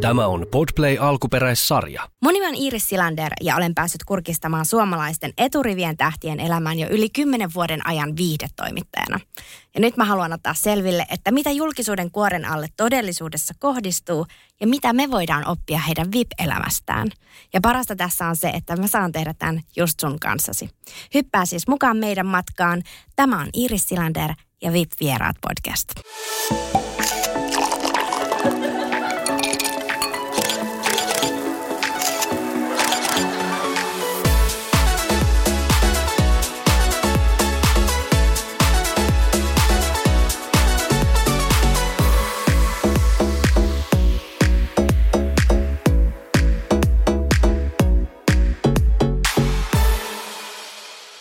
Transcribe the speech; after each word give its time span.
Tämä 0.00 0.26
on 0.26 0.46
Podplay 0.50 0.96
alkuperäissarja. 1.00 2.08
Nimi 2.32 2.46
on 2.46 2.54
Iiris 2.54 2.88
Silander 2.88 3.32
ja 3.40 3.56
olen 3.56 3.74
päässyt 3.74 4.04
kurkistamaan 4.04 4.66
suomalaisten 4.66 5.32
eturivien 5.38 5.96
tähtien 5.96 6.40
elämään 6.40 6.78
jo 6.78 6.88
yli 6.90 7.08
kymmenen 7.10 7.54
vuoden 7.54 7.86
ajan 7.86 8.16
viihdetoimittajana. 8.16 9.20
Ja 9.74 9.80
nyt 9.80 9.96
mä 9.96 10.04
haluan 10.04 10.32
ottaa 10.32 10.54
selville, 10.54 11.06
että 11.10 11.30
mitä 11.30 11.50
julkisuuden 11.50 12.10
kuoren 12.10 12.44
alle 12.44 12.66
todellisuudessa 12.76 13.54
kohdistuu 13.58 14.26
ja 14.60 14.66
mitä 14.66 14.92
me 14.92 15.10
voidaan 15.10 15.46
oppia 15.46 15.78
heidän 15.78 16.12
VIP-elämästään. 16.12 17.08
Ja 17.52 17.60
parasta 17.60 17.96
tässä 17.96 18.26
on 18.26 18.36
se, 18.36 18.48
että 18.48 18.76
mä 18.76 18.86
saan 18.86 19.12
tehdä 19.12 19.34
tämän 19.38 19.60
just 19.76 20.00
sun 20.00 20.20
kanssasi. 20.20 20.70
Hyppää 21.14 21.46
siis 21.46 21.68
mukaan 21.68 21.96
meidän 21.96 22.26
matkaan. 22.26 22.82
Tämä 23.16 23.40
on 23.40 23.48
Iiris 23.56 23.86
Silander 23.86 24.30
ja 24.62 24.72
VIP-vieraat 24.72 25.36
podcast. 25.40 25.88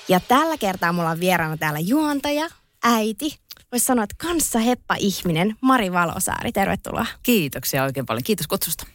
Ja 0.09 0.19
tällä 0.19 0.57
kertaa 0.57 0.93
mulla 0.93 1.09
on 1.09 1.19
vieraana 1.19 1.57
täällä 1.57 1.79
juontaja, 1.79 2.49
äiti, 2.83 3.39
voisi 3.71 3.85
sanoa, 3.85 4.03
että 4.03 4.15
kanssa 4.17 4.59
heppa 4.59 4.95
ihminen, 4.99 5.55
Mari 5.61 5.91
Valosaari. 5.91 6.51
Tervetuloa. 6.51 7.05
Kiitoksia 7.23 7.83
oikein 7.83 8.05
paljon. 8.05 8.23
Kiitos 8.23 8.47
kutsusta. 8.47 8.85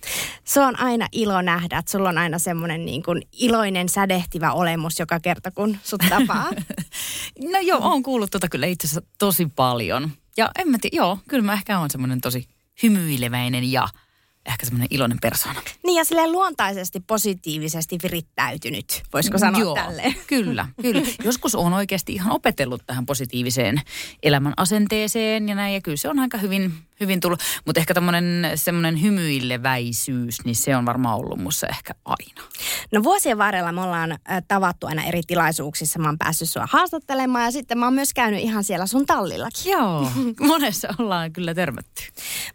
Se 0.45 0.60
on 0.60 0.80
aina 0.80 1.09
ilo 1.12 1.42
nähdä, 1.42 1.78
että 1.78 1.92
sulla 1.92 2.09
on 2.09 2.18
aina 2.18 2.38
semmoinen 2.38 2.84
niin 2.84 3.02
kuin 3.02 3.23
iloinen 3.32 3.88
sädehtivä 3.88 4.52
olemus 4.52 4.98
joka 4.98 5.21
kerta, 5.21 5.51
kun 5.51 5.79
sut 5.82 6.02
tapaa. 6.09 6.51
no 7.52 7.59
joo, 7.62 7.78
on 7.82 8.02
kuullut 8.02 8.30
tota 8.30 8.49
kyllä 8.49 8.66
itse 8.66 8.87
asiassa 8.87 9.10
tosi 9.18 9.46
paljon. 9.56 10.10
Ja 10.37 10.51
en 10.59 10.68
mä 10.68 10.78
tiedä, 10.80 10.96
joo, 10.96 11.18
kyllä 11.28 11.45
mä 11.45 11.52
ehkä 11.52 11.78
on 11.78 11.90
semmoinen 11.90 12.21
tosi 12.21 12.49
hymyileväinen 12.82 13.73
ja– 13.73 13.88
ehkä 14.46 14.66
semmoinen 14.66 14.88
iloinen 14.90 15.18
persoona. 15.23 15.62
Niin 15.84 15.96
ja 15.96 16.04
silleen 16.04 16.32
luontaisesti 16.32 17.00
positiivisesti 17.00 17.98
virittäytynyt, 18.02 19.02
voisiko 19.12 19.38
sanoa 19.38 19.60
Joo, 19.60 19.74
tälleen? 19.74 20.14
kyllä, 20.26 20.68
kyllä. 20.82 21.02
Joskus 21.24 21.54
on 21.54 21.73
oikeasti 21.73 22.12
ihan 22.12 22.32
opetellut 22.32 22.82
tähän 22.87 23.06
positiiviseen 23.06 23.80
elämän 24.22 24.54
asenteeseen 24.56 25.48
ja 25.48 25.54
näin. 25.54 25.74
Ja 25.74 25.80
kyllä 25.80 25.96
se 25.96 26.09
on 26.09 26.18
aika 26.18 26.38
hyvin, 26.38 26.74
hyvin 27.00 27.20
tullut. 27.20 27.40
Mutta 27.66 27.80
ehkä 27.80 27.95
tämmöinen 27.95 28.52
semmoinen 28.54 29.02
hymyileväisyys, 29.02 30.45
niin 30.45 30.56
se 30.56 30.76
on 30.76 30.87
varmaan 30.87 31.18
ollut 31.18 31.38
mussa 31.38 31.66
ehkä 31.66 31.95
aina. 32.04 32.48
No 32.92 33.02
vuosien 33.02 33.38
varrella 33.38 33.73
me 33.73 33.80
ollaan 33.80 34.18
tavattu 34.48 34.87
aina 34.87 35.04
eri 35.04 35.22
tilaisuuksissa. 35.26 35.98
Mä 35.98 36.09
oon 36.09 36.18
päässyt 36.18 36.50
sua 36.50 36.68
haastattelemaan 36.70 37.45
ja 37.45 37.50
sitten 37.50 37.78
mä 37.78 37.87
oon 37.87 37.95
myös 37.95 38.15
käynyt 38.15 38.40
ihan 38.40 38.65
siellä 38.65 38.87
sun 38.87 39.06
tallillakin. 39.06 39.72
Joo, 39.72 40.10
monessa 40.40 40.88
ollaan 40.98 41.32
kyllä 41.32 41.54
törmätty. 41.54 42.02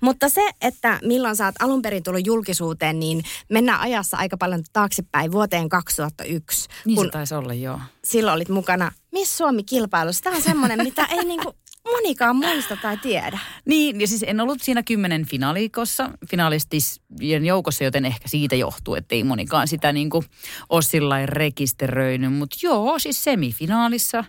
Mutta 0.01 0.29
se, 0.29 0.49
että 0.61 0.99
milloin 1.03 1.35
sä 1.35 1.45
oot 1.45 1.55
alun 1.59 1.81
perin 1.81 2.03
tullut 2.03 2.27
julkisuuteen, 2.27 2.99
niin 2.99 3.23
mennään 3.49 3.79
ajassa 3.79 4.17
aika 4.17 4.37
paljon 4.37 4.63
taaksepäin 4.73 5.31
vuoteen 5.31 5.69
2001. 5.69 6.69
Niin 6.85 6.95
kun 6.95 7.05
se 7.05 7.11
taisi 7.11 7.35
olla, 7.35 7.53
joo. 7.53 7.79
silloin 8.03 8.35
olit 8.35 8.49
mukana 8.49 8.91
Miss 9.11 9.37
Suomi-kilpailussa. 9.37 10.23
Tämä 10.23 10.35
on 10.35 10.41
semmoinen, 10.41 10.83
mitä 10.83 11.05
ei 11.05 11.25
niinku 11.25 11.55
monikaan 11.91 12.35
muista 12.35 12.75
tai 12.75 12.97
tiedä. 12.97 13.39
Niin, 13.65 14.01
ja 14.01 14.07
siis 14.07 14.23
en 14.27 14.39
ollut 14.39 14.61
siinä 14.61 14.83
kymmenen 14.83 15.25
finaalikossa, 15.25 16.09
finalistien 16.31 17.45
joukossa, 17.45 17.83
joten 17.83 18.05
ehkä 18.05 18.27
siitä 18.27 18.55
johtuu, 18.55 18.95
että 18.95 19.15
ei 19.15 19.23
monikaan 19.23 19.67
sitä 19.67 19.91
niin 19.91 20.09
kuin 20.09 20.25
ole 20.69 20.81
sillä 20.81 21.25
rekisteröinyt. 21.25 22.33
Mutta 22.33 22.57
joo, 22.63 22.99
siis 22.99 23.23
semifinaalissa 23.23 24.23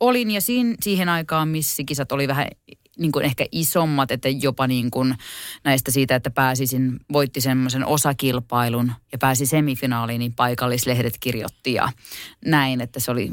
olin 0.00 0.30
ja 0.30 0.40
siinä, 0.40 0.74
siihen 0.82 1.08
aikaan 1.08 1.48
missikisat 1.48 2.12
oli 2.12 2.28
vähän 2.28 2.48
niin 2.98 3.12
kuin 3.12 3.24
ehkä 3.24 3.46
isommat, 3.52 4.10
että 4.10 4.28
jopa 4.28 4.66
niin 4.66 4.90
kuin 4.90 5.14
näistä 5.64 5.90
siitä, 5.90 6.14
että 6.14 6.30
pääsisin, 6.30 7.00
voitti 7.12 7.40
semmoisen 7.40 7.86
osakilpailun 7.86 8.92
ja 9.12 9.18
pääsi 9.18 9.46
semifinaaliin, 9.46 10.18
niin 10.18 10.34
paikallislehdet 10.34 11.14
kirjoitti 11.20 11.74
ja 11.74 11.88
näin, 12.44 12.80
että 12.80 13.00
se 13.00 13.10
oli 13.10 13.30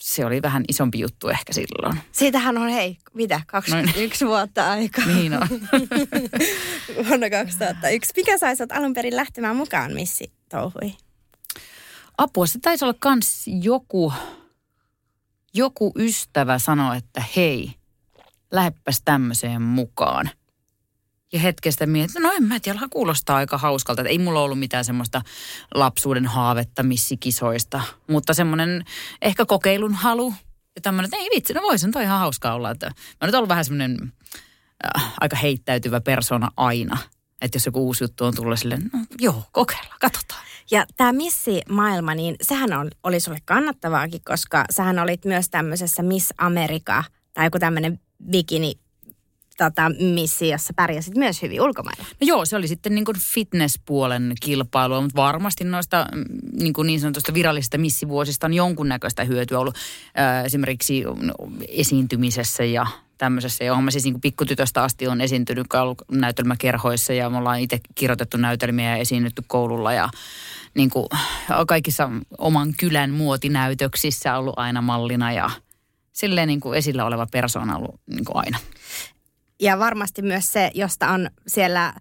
se 0.00 0.24
oli 0.24 0.42
vähän 0.42 0.64
isompi 0.68 0.98
juttu 0.98 1.28
ehkä 1.28 1.52
silloin. 1.52 1.98
Siitähän 2.12 2.58
on, 2.58 2.68
hei, 2.68 2.98
mitä, 3.14 3.40
21 3.46 4.26
vuotta 4.26 4.70
aikaa. 4.70 5.06
Niin 5.06 5.32
on. 5.34 5.48
Vuonna 7.08 7.30
2001. 7.30 8.12
Mikä 8.16 8.38
sai 8.38 8.56
sut 8.56 8.72
alun 8.72 8.94
perin 8.94 9.16
lähtemään 9.16 9.56
mukaan 9.56 9.92
missi 9.92 10.32
touhui? 10.48 10.94
Apua, 12.18 12.46
se 12.46 12.58
taisi 12.58 12.84
olla 12.84 12.96
kans 12.98 13.44
joku, 13.62 14.12
joku 15.54 15.92
ystävä 15.98 16.58
sanoi, 16.58 16.96
että 16.96 17.22
hei, 17.36 17.72
läheppäs 18.52 19.02
tämmöiseen 19.04 19.62
mukaan. 19.62 20.30
Ja 21.36 21.40
hetkestä 21.40 21.86
mietin, 21.86 22.22
no 22.22 22.32
en 22.32 22.42
mä 22.42 22.60
tiedä, 22.60 22.80
kuulostaa 22.90 23.36
aika 23.36 23.58
hauskalta. 23.58 24.02
Että 24.02 24.10
ei 24.10 24.18
mulla 24.18 24.40
ollut 24.40 24.58
mitään 24.58 24.84
semmoista 24.84 25.22
lapsuuden 25.74 26.26
haavetta 26.26 26.82
missikisoista, 26.82 27.80
mutta 28.10 28.34
semmoinen 28.34 28.84
ehkä 29.22 29.46
kokeilun 29.46 29.94
halu. 29.94 30.34
Ja 30.76 30.82
tämmöinen, 30.82 31.04
että 31.04 31.16
ei 31.16 31.28
vitsi, 31.34 31.52
no 31.52 31.62
voisin 31.62 31.92
toi 31.92 32.02
ihan 32.02 32.18
hauskaa 32.18 32.54
olla. 32.54 32.70
Että 32.70 32.86
mä 32.86 33.26
nyt 33.26 33.34
ollut 33.34 33.48
vähän 33.48 33.64
semmoinen 33.64 34.12
äh, 34.96 35.12
aika 35.20 35.36
heittäytyvä 35.36 36.00
persona 36.00 36.50
aina. 36.56 36.98
Että 37.40 37.56
jos 37.56 37.66
joku 37.66 37.86
uusi 37.86 38.04
juttu 38.04 38.24
on 38.24 38.34
tullut 38.34 38.58
silleen, 38.58 38.90
no 38.92 38.98
joo, 39.18 39.42
kokeillaan, 39.52 39.98
katsotaan. 40.00 40.40
Ja 40.70 40.86
tämä 40.96 41.12
missi-maailma, 41.12 42.14
niin 42.14 42.36
sehän 42.42 42.72
on, 42.72 42.90
oli 43.02 43.20
sulle 43.20 43.38
kannattavaakin, 43.44 44.20
koska 44.24 44.64
sähän 44.70 44.98
olit 44.98 45.24
myös 45.24 45.48
tämmöisessä 45.48 46.02
Miss 46.02 46.32
America 46.38 47.04
tai 47.34 47.46
joku 47.46 47.58
tämmöinen 47.58 48.00
bikini 48.30 48.85
tota, 49.56 49.90
missi, 50.14 50.48
jossa 50.48 50.72
pärjäsit 50.76 51.14
myös 51.14 51.42
hyvin 51.42 51.62
ulkomailla. 51.62 52.04
No 52.20 52.26
joo, 52.26 52.44
se 52.44 52.56
oli 52.56 52.68
sitten 52.68 52.94
niin 52.94 53.04
fitnesspuolen 53.18 54.32
kilpailua, 54.40 55.00
mutta 55.00 55.22
varmasti 55.22 55.64
noista 55.64 56.06
mm, 56.14 56.24
niin, 56.52 56.72
kuin 56.72 56.86
niin 56.86 57.00
sanotusta 57.00 57.34
virallisista 57.34 57.78
missivuosista 57.78 58.46
on 58.46 58.54
jonkunnäköistä 58.54 59.24
hyötyä 59.24 59.58
ollut 59.58 59.76
äh, 60.18 60.44
esimerkiksi 60.44 61.04
no, 61.04 61.34
esiintymisessä 61.68 62.64
ja 62.64 62.86
tämmöisessä, 63.18 63.64
johon 63.64 63.84
mä 63.84 63.90
siis 63.90 64.04
niin 64.04 64.20
pikkutytöstä 64.20 64.82
asti 64.82 65.08
on 65.08 65.20
esiintynyt 65.20 65.66
näytelmäkerhoissa 66.12 67.12
ja 67.12 67.30
me 67.30 67.36
ollaan 67.36 67.60
itse 67.60 67.80
kirjoitettu 67.94 68.36
näytelmiä 68.36 68.90
ja 68.90 68.96
esiinnytty 68.96 69.42
koululla 69.46 69.92
ja 69.92 70.08
niin 70.74 70.90
kuin 70.90 71.06
kaikissa 71.66 72.10
oman 72.38 72.74
kylän 72.78 73.10
muotinäytöksissä 73.10 74.38
ollut 74.38 74.58
aina 74.58 74.82
mallina 74.82 75.32
ja 75.32 75.50
silleen 76.12 76.48
niin 76.48 76.60
kuin 76.60 76.78
esillä 76.78 77.04
oleva 77.04 77.26
persoona 77.32 77.76
ollut 77.76 78.00
niin 78.06 78.24
kuin 78.24 78.36
aina. 78.36 78.58
Ja 79.60 79.78
varmasti 79.78 80.22
myös 80.22 80.52
se, 80.52 80.70
josta 80.74 81.08
on 81.08 81.30
siellä 81.46 81.88
ö, 81.88 81.94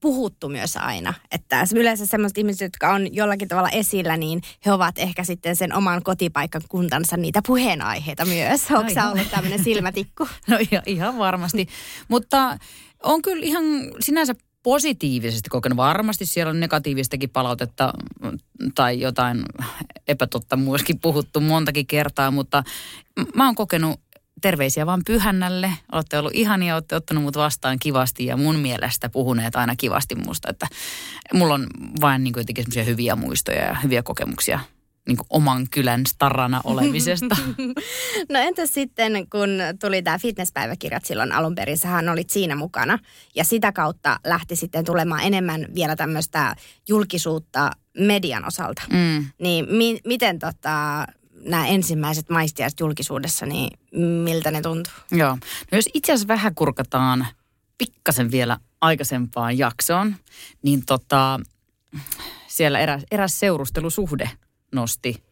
puhuttu 0.00 0.48
myös 0.48 0.76
aina. 0.76 1.14
Että 1.32 1.64
yleensä 1.74 2.06
sellaiset 2.06 2.38
ihmiset, 2.38 2.60
jotka 2.60 2.92
on 2.92 3.14
jollakin 3.14 3.48
tavalla 3.48 3.70
esillä, 3.70 4.16
niin 4.16 4.42
he 4.66 4.72
ovat 4.72 4.98
ehkä 4.98 5.24
sitten 5.24 5.56
sen 5.56 5.74
oman 5.74 6.02
kotipaikkakuntansa 6.02 7.16
niitä 7.16 7.40
puheenaiheita 7.46 8.24
myös. 8.24 8.60
Onko 8.70 8.92
Aivan. 8.96 9.12
ollut 9.12 9.30
tämmöinen 9.30 9.64
silmätikku? 9.64 10.28
No 10.48 10.58
ihan, 10.70 10.82
ihan 10.86 11.18
varmasti. 11.18 11.68
Mutta 12.08 12.58
on 13.02 13.22
kyllä 13.22 13.44
ihan 13.44 13.64
sinänsä 14.00 14.34
positiivisesti 14.62 15.50
kokenut. 15.50 15.76
Varmasti 15.76 16.26
siellä 16.26 16.50
on 16.50 16.60
negatiivistakin 16.60 17.30
palautetta 17.30 17.92
mm, 18.22 18.38
tai 18.74 19.00
jotain 19.00 19.44
epätotta 20.08 20.56
myöskin 20.56 21.00
puhuttu 21.00 21.40
montakin 21.40 21.86
kertaa, 21.86 22.30
mutta 22.30 22.62
mä 23.34 23.46
oon 23.46 23.54
kokenut 23.54 24.00
terveisiä 24.40 24.86
vaan 24.86 25.02
Pyhännälle. 25.06 25.72
Olette 25.92 26.18
ollut 26.18 26.34
ihania, 26.34 26.74
olette 26.74 26.96
ottanut 26.96 27.22
mut 27.22 27.36
vastaan 27.36 27.78
kivasti 27.78 28.26
ja 28.26 28.36
mun 28.36 28.56
mielestä 28.56 29.08
puhuneet 29.08 29.56
aina 29.56 29.76
kivasti 29.76 30.14
musta. 30.14 30.50
Että 30.50 30.66
mulla 31.32 31.54
on 31.54 31.66
vain 32.00 32.24
niin 32.24 32.32
kuin 32.32 32.40
jotenkin 32.40 32.64
semmoisia 32.64 32.84
hyviä 32.84 33.16
muistoja 33.16 33.64
ja 33.64 33.74
hyviä 33.74 34.02
kokemuksia 34.02 34.60
niin 35.08 35.16
kuin 35.16 35.26
oman 35.30 35.66
kylän 35.70 36.06
starana 36.06 36.60
olemisesta. 36.64 37.36
No 38.32 38.38
entäs 38.38 38.74
sitten, 38.74 39.12
kun 39.30 39.48
tuli 39.80 40.02
tämä 40.02 40.18
fitnesspäiväkirjat 40.18 41.04
silloin 41.04 41.32
alun 41.32 41.54
perin, 41.54 41.78
sähän 41.78 42.08
olit 42.08 42.30
siinä 42.30 42.56
mukana. 42.56 42.98
Ja 43.34 43.44
sitä 43.44 43.72
kautta 43.72 44.18
lähti 44.26 44.56
sitten 44.56 44.84
tulemaan 44.84 45.22
enemmän 45.22 45.66
vielä 45.74 45.96
tämmöistä 45.96 46.56
julkisuutta 46.88 47.70
median 47.98 48.46
osalta. 48.46 48.82
Mm. 48.92 49.26
Niin 49.38 49.66
mi- 49.70 50.00
miten 50.06 50.38
tota, 50.38 51.06
nämä 51.44 51.66
ensimmäiset 51.66 52.30
maistiaiset 52.30 52.80
julkisuudessa, 52.80 53.46
niin 53.46 53.70
miltä 54.24 54.50
ne 54.50 54.62
tuntuu? 54.62 54.92
Joo. 55.12 55.38
No 55.72 55.78
jos 55.78 55.88
itse 55.94 56.12
asiassa 56.12 56.28
vähän 56.28 56.54
kurkataan 56.54 57.26
pikkasen 57.78 58.30
vielä 58.30 58.58
aikaisempaan 58.80 59.58
jaksoon, 59.58 60.16
niin 60.62 60.86
tota, 60.86 61.40
siellä 62.48 62.78
eräs, 62.78 63.02
eräs 63.10 63.40
seurustelusuhde 63.40 64.30
nosti 64.72 65.22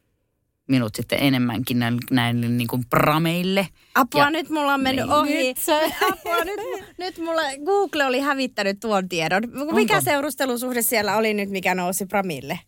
minut 0.68 0.94
sitten 0.94 1.18
enemmänkin 1.22 1.78
näille, 1.78 2.00
näille 2.10 2.48
niin 2.48 2.68
kuin 2.68 2.82
prameille. 2.90 3.68
Apua, 3.94 4.20
Ja- 4.20 4.30
nyt 4.30 4.48
mulla 4.50 4.74
on 4.74 4.80
mennyt 4.80 5.04
Niin, 5.04 5.12
ohi. 5.14 5.34
nyt 5.48 5.58
sä- 5.58 5.80
Apua, 6.12 6.44
nyt, 6.44 6.60
nyt 6.98 7.18
mulla 7.18 7.42
Google 7.64 8.04
oli 8.06 8.20
hävittänyt 8.20 8.80
tuon 8.80 9.08
tiedon. 9.08 9.42
Mikä 9.74 9.94
Onko? 9.94 10.04
seurustelusuhde 10.04 10.82
siellä 10.82 11.16
oli 11.16 11.34
nyt, 11.34 11.50
mikä 11.50 11.74
nousi 11.74 12.06
Pramille? 12.06 12.58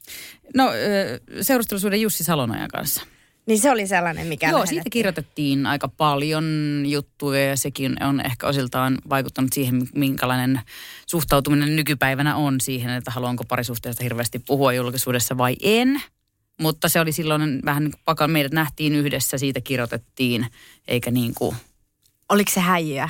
No 0.56 0.70
ö, 0.72 1.42
seurustelusuuden 1.42 2.00
Jussi 2.00 2.24
Salonojan 2.24 2.68
kanssa. 2.68 3.02
Niin 3.46 3.58
se 3.58 3.70
oli 3.70 3.86
sellainen, 3.86 4.26
mikä 4.26 4.50
Joo, 4.50 4.66
siitä 4.66 4.90
kirjoitettiin 4.90 5.66
aika 5.66 5.88
paljon 5.88 6.44
juttuja 6.86 7.46
ja 7.46 7.56
sekin 7.56 8.04
on 8.04 8.20
ehkä 8.20 8.46
osiltaan 8.46 8.98
vaikuttanut 9.08 9.52
siihen, 9.52 9.86
minkälainen 9.94 10.60
suhtautuminen 11.06 11.76
nykypäivänä 11.76 12.36
on 12.36 12.60
siihen, 12.60 12.90
että 12.90 13.10
haluanko 13.10 13.44
parisuhteesta 13.44 14.02
hirveästi 14.02 14.38
puhua 14.38 14.72
julkisuudessa 14.72 15.38
vai 15.38 15.56
en. 15.62 16.02
Mutta 16.60 16.88
se 16.88 17.00
oli 17.00 17.12
silloin 17.12 17.60
vähän 17.64 17.84
niin 17.84 17.92
kuin 18.16 18.30
meidät 18.30 18.52
nähtiin 18.52 18.94
yhdessä, 18.94 19.38
siitä 19.38 19.60
kirjoitettiin, 19.60 20.46
eikä 20.88 21.10
niin 21.10 21.32
kuin... 21.34 21.56
Oliko 22.28 22.50
se 22.54 22.60
häijyä? 22.60 23.08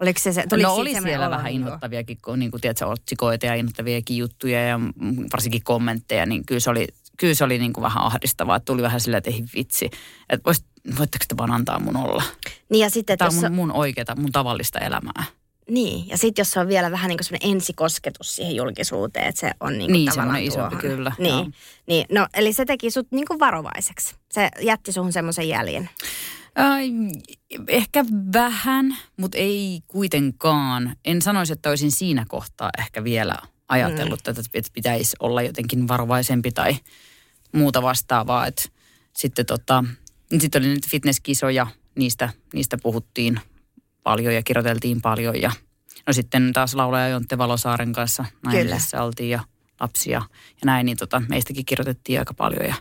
Oliko 0.00 0.20
se, 0.20 0.32
se 0.32 0.44
No 0.62 0.74
oli 0.74 1.00
siellä 1.02 1.30
vähän 1.30 1.44
niin 1.44 1.60
inhottaviakin, 1.60 2.18
kun 2.24 2.38
niin 2.38 2.50
kuin, 2.50 2.60
tiedätkö, 2.60 2.86
otsikoita 2.86 3.46
ja 3.46 3.54
inhottaviakin 3.54 4.16
juttuja 4.16 4.64
ja 4.64 4.80
varsinkin 5.32 5.64
kommentteja, 5.64 6.26
niin 6.26 6.46
kyllä 6.46 6.60
se 6.60 6.70
oli, 6.70 6.86
kyllä 7.16 7.34
se 7.34 7.44
oli 7.44 7.58
niin 7.58 7.72
kuin 7.72 7.82
vähän 7.82 8.02
ahdistavaa. 8.02 8.60
Tuli 8.60 8.82
vähän 8.82 9.00
silleen, 9.00 9.18
että 9.18 9.30
ei 9.30 9.44
vitsi, 9.54 9.90
että 10.30 10.44
vois, 10.46 10.64
voitteko 10.98 11.24
te 11.28 11.36
vaan 11.36 11.50
antaa 11.50 11.78
mun 11.80 11.96
olla? 11.96 12.22
Niin 12.70 12.82
ja 12.82 12.90
sitten, 12.90 13.18
Tämä 13.18 13.28
on 13.28 13.34
mun, 13.34 13.52
mun 13.52 13.72
oikeata, 13.72 14.16
mun 14.16 14.32
tavallista 14.32 14.78
elämää. 14.78 15.24
niin, 15.70 16.08
ja 16.08 16.18
sitten 16.18 16.40
jos 16.42 16.50
se 16.50 16.60
on 16.60 16.68
vielä 16.68 16.90
vähän 16.90 17.08
niin 17.08 17.18
kuin 17.18 17.24
semmoinen 17.24 17.50
ensikosketus 17.56 18.36
siihen 18.36 18.56
julkisuuteen, 18.56 19.26
että 19.26 19.40
se 19.40 19.50
on 19.60 19.72
niin 19.72 19.86
kuin 19.86 19.92
Niin, 19.92 20.10
tavallaan 20.10 20.42
isompi, 20.42 20.76
tuohon. 20.76 20.96
kyllä, 20.96 21.12
joo. 21.18 21.36
Niin, 21.42 21.54
niin, 21.86 22.06
no 22.12 22.26
eli 22.34 22.52
se 22.52 22.64
teki 22.64 22.90
sut 22.90 23.06
niin 23.10 23.26
kuin 23.26 23.40
varovaiseksi. 23.40 24.14
Se 24.32 24.48
jätti 24.60 24.92
suhun 24.92 25.12
semmoisen 25.12 25.48
jäljen. 25.48 25.90
Ai, 26.56 26.90
ehkä 27.68 28.04
vähän, 28.32 28.96
mutta 29.16 29.38
ei 29.38 29.80
kuitenkaan. 29.86 30.96
En 31.04 31.22
sanoisi, 31.22 31.52
että 31.52 31.68
olisin 31.68 31.92
siinä 31.92 32.24
kohtaa 32.28 32.70
ehkä 32.78 33.04
vielä 33.04 33.34
ajatellut, 33.74 34.20
mm. 34.26 34.30
että 34.30 34.42
että 34.54 34.70
pitäisi 34.72 35.16
olla 35.20 35.42
jotenkin 35.42 35.88
varovaisempi 35.88 36.52
tai 36.52 36.76
muuta 37.52 37.82
vastaavaa. 37.82 38.46
Et 38.46 38.72
sitten 39.16 39.46
tota, 39.46 39.84
sitten 40.38 40.62
oli 40.62 40.68
nyt 40.68 40.88
fitnesskisoja, 40.88 41.66
niistä, 41.94 42.28
niistä 42.52 42.78
puhuttiin 42.82 43.40
paljon 44.02 44.34
ja 44.34 44.42
kirjoiteltiin 44.42 45.00
paljon. 45.00 45.40
Ja, 45.40 45.52
no 46.06 46.12
sitten 46.12 46.52
taas 46.52 46.74
laulaja 46.74 47.08
Jontte 47.08 47.38
Valosaaren 47.38 47.92
kanssa 47.92 48.24
naimisessa 48.42 49.02
oltiin 49.02 49.30
ja 49.30 49.40
lapsia 49.80 50.22
ja 50.48 50.64
näin, 50.64 50.86
niin 50.86 50.96
tota, 50.96 51.22
meistäkin 51.28 51.64
kirjoitettiin 51.64 52.18
aika 52.18 52.34
paljon 52.34 52.66
ja 52.66 52.74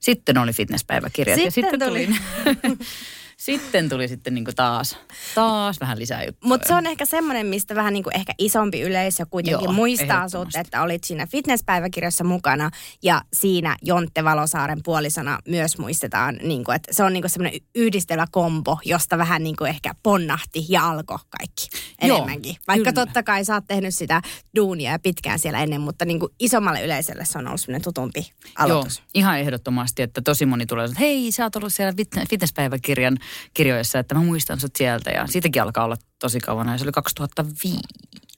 sitten 0.00 0.38
oli 0.38 0.52
fitnesspäiväkirjat. 0.52 1.38
ja 1.38 1.50
Sitten 1.50 1.70
sitten 1.70 1.88
tuli. 1.88 2.06
tuli, 2.06 2.78
sitten 3.38 3.88
tuli 3.88 4.08
sitten 4.08 4.34
niinku 4.34 4.50
taas, 4.56 4.96
taas 5.34 5.80
vähän 5.80 5.98
lisää 5.98 6.24
juttuja. 6.24 6.48
Mutta 6.48 6.68
se 6.68 6.74
on 6.74 6.86
ehkä 6.86 7.06
semmoinen, 7.06 7.46
mistä 7.46 7.74
vähän 7.74 7.92
niin 7.92 8.04
ehkä 8.14 8.32
isompi 8.38 8.80
yleisö 8.80 9.26
kuitenkin 9.30 9.64
Joo, 9.64 9.72
muistaa 9.72 10.28
sut, 10.28 10.48
että 10.54 10.82
olit 10.82 11.04
siinä 11.04 11.26
fitnesspäiväkirjassa 11.26 12.24
mukana 12.24 12.70
ja 13.02 13.22
siinä 13.32 13.76
Jontte 13.82 14.24
Valosaaren 14.24 14.80
puolisona 14.84 15.38
myös 15.48 15.78
muistetaan, 15.78 16.38
niin 16.42 16.64
kuin, 16.64 16.76
että 16.76 16.94
se 16.94 17.02
on 17.02 17.12
niin 17.12 17.30
semmoinen 17.30 17.60
yhdistelmä 17.74 18.26
kombo, 18.30 18.78
josta 18.84 19.18
vähän 19.18 19.42
niin 19.42 19.56
ehkä 19.68 19.94
ponnahti 20.02 20.66
ja 20.68 20.88
alkoi 20.88 21.18
kaikki 21.30 21.68
Joo, 22.02 22.16
enemmänkin. 22.16 22.56
Vaikka 22.68 22.92
kyllä. 22.92 23.04
totta 23.04 23.22
kai 23.22 23.44
sä 23.44 23.54
oot 23.54 23.64
tehnyt 23.68 23.94
sitä 23.94 24.22
duunia 24.56 24.92
ja 24.92 24.98
pitkään 24.98 25.38
siellä 25.38 25.62
ennen, 25.62 25.80
mutta 25.80 26.04
niin 26.04 26.20
kuin 26.20 26.32
isommalle 26.40 26.84
yleisölle 26.84 27.24
se 27.24 27.38
on 27.38 27.46
ollut 27.46 27.60
semmoinen 27.60 27.82
tutumpi 27.82 28.32
aloitus. 28.58 28.98
Joo, 28.98 29.06
ihan 29.14 29.38
ehdottomasti, 29.38 30.02
että 30.02 30.20
tosi 30.20 30.46
moni 30.46 30.66
tulee, 30.66 30.84
että 30.84 30.98
hei, 31.00 31.32
sä 31.32 31.44
oot 31.44 31.56
ollut 31.56 31.72
siellä 31.72 31.92
fit- 31.92 32.26
fitnesspäiväkirjan 32.30 33.18
kirjoissa, 33.54 33.98
että 33.98 34.14
mä 34.14 34.20
muistan 34.20 34.60
sut 34.60 34.76
sieltä. 34.76 35.10
Ja 35.10 35.26
siitäkin 35.26 35.62
alkaa 35.62 35.84
olla 35.84 35.96
tosi 36.18 36.40
kauan, 36.40 36.68
ja 36.68 36.78
se 36.78 36.84
oli 36.84 36.92
2005. 36.92 37.78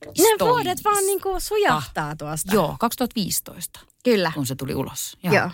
Ne 0.06 0.24
vuodet 0.40 0.84
vaan 0.84 1.06
niin 1.06 1.20
kuin 1.20 1.40
sujahtaa 1.40 2.16
tuosta. 2.16 2.54
Joo, 2.54 2.76
2015, 2.80 3.80
Kyllä. 4.04 4.32
kun 4.34 4.46
se 4.46 4.54
tuli 4.54 4.74
ulos. 4.74 5.18
Joo. 5.22 5.34
Joo. 5.34 5.50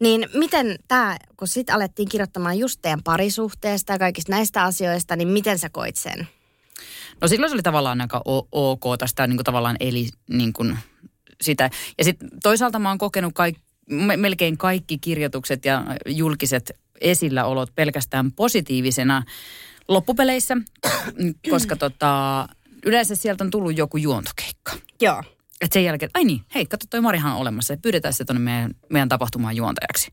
Niin 0.00 0.28
miten 0.34 0.78
tämä, 0.88 1.16
kun 1.36 1.48
sitten 1.48 1.74
alettiin 1.74 2.08
kirjoittamaan 2.08 2.58
just 2.58 2.78
teidän 2.82 3.02
parisuhteesta 3.02 3.92
ja 3.92 3.98
kaikista 3.98 4.32
näistä 4.32 4.62
asioista, 4.62 5.16
niin 5.16 5.28
miten 5.28 5.58
sä 5.58 5.70
koit 5.70 5.96
sen? 5.96 6.28
No 7.20 7.28
silloin 7.28 7.50
se 7.50 7.54
oli 7.54 7.62
tavallaan 7.62 8.00
aika 8.00 8.22
ok, 8.52 8.82
tästä 8.98 9.26
niin 9.26 9.36
kuin 9.36 9.44
tavallaan 9.44 9.76
eli 9.80 10.08
niin 10.30 10.52
kuin 10.52 10.78
sitä. 11.40 11.70
Ja 11.98 12.04
sitten 12.04 12.28
toisaalta 12.42 12.78
mä 12.78 12.88
oon 12.88 12.98
kokenut 12.98 13.32
kaik, 13.34 13.58
me- 13.90 14.16
melkein 14.16 14.58
kaikki 14.58 14.98
kirjoitukset 14.98 15.64
ja 15.64 15.84
julkiset 16.06 16.70
esilläolot 17.00 17.74
pelkästään 17.74 18.32
positiivisena 18.32 19.22
loppupeleissä, 19.88 20.56
koska 21.50 21.76
tota, 21.76 22.48
yleensä 22.86 23.14
sieltä 23.14 23.44
on 23.44 23.50
tullut 23.50 23.78
joku 23.78 23.96
juontokeikka. 23.96 24.72
Joo. 25.00 25.22
Et 25.60 25.72
sen 25.72 25.84
jälkeen, 25.84 26.10
ai 26.14 26.24
niin, 26.24 26.40
hei, 26.54 26.66
katso 26.66 26.86
toi 26.90 27.00
Marihan 27.00 27.32
on 27.32 27.38
olemassa 27.38 27.72
ja 27.72 27.76
pyydetään 27.82 28.14
se 28.14 28.24
tuonne 28.24 28.40
meidän, 28.40 28.70
meidän 28.88 29.08
tapahtumaan 29.08 29.56
juontajaksi. 29.56 30.12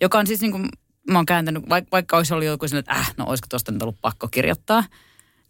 Joka 0.00 0.18
on 0.18 0.26
siis 0.26 0.40
niin 0.40 0.52
kuin, 0.52 0.68
mä 1.10 1.18
oon 1.18 1.26
kääntänyt, 1.26 1.68
vaikka, 1.68 1.88
vaikka 1.92 2.16
olisi 2.16 2.34
ollut 2.34 2.46
joku 2.46 2.68
sellainen, 2.68 2.90
että 2.90 3.00
äh, 3.00 3.14
no 3.16 3.24
olisiko 3.28 3.46
tuosta 3.50 3.72
nyt 3.72 3.82
ollut 3.82 4.00
pakko 4.00 4.28
kirjoittaa, 4.28 4.84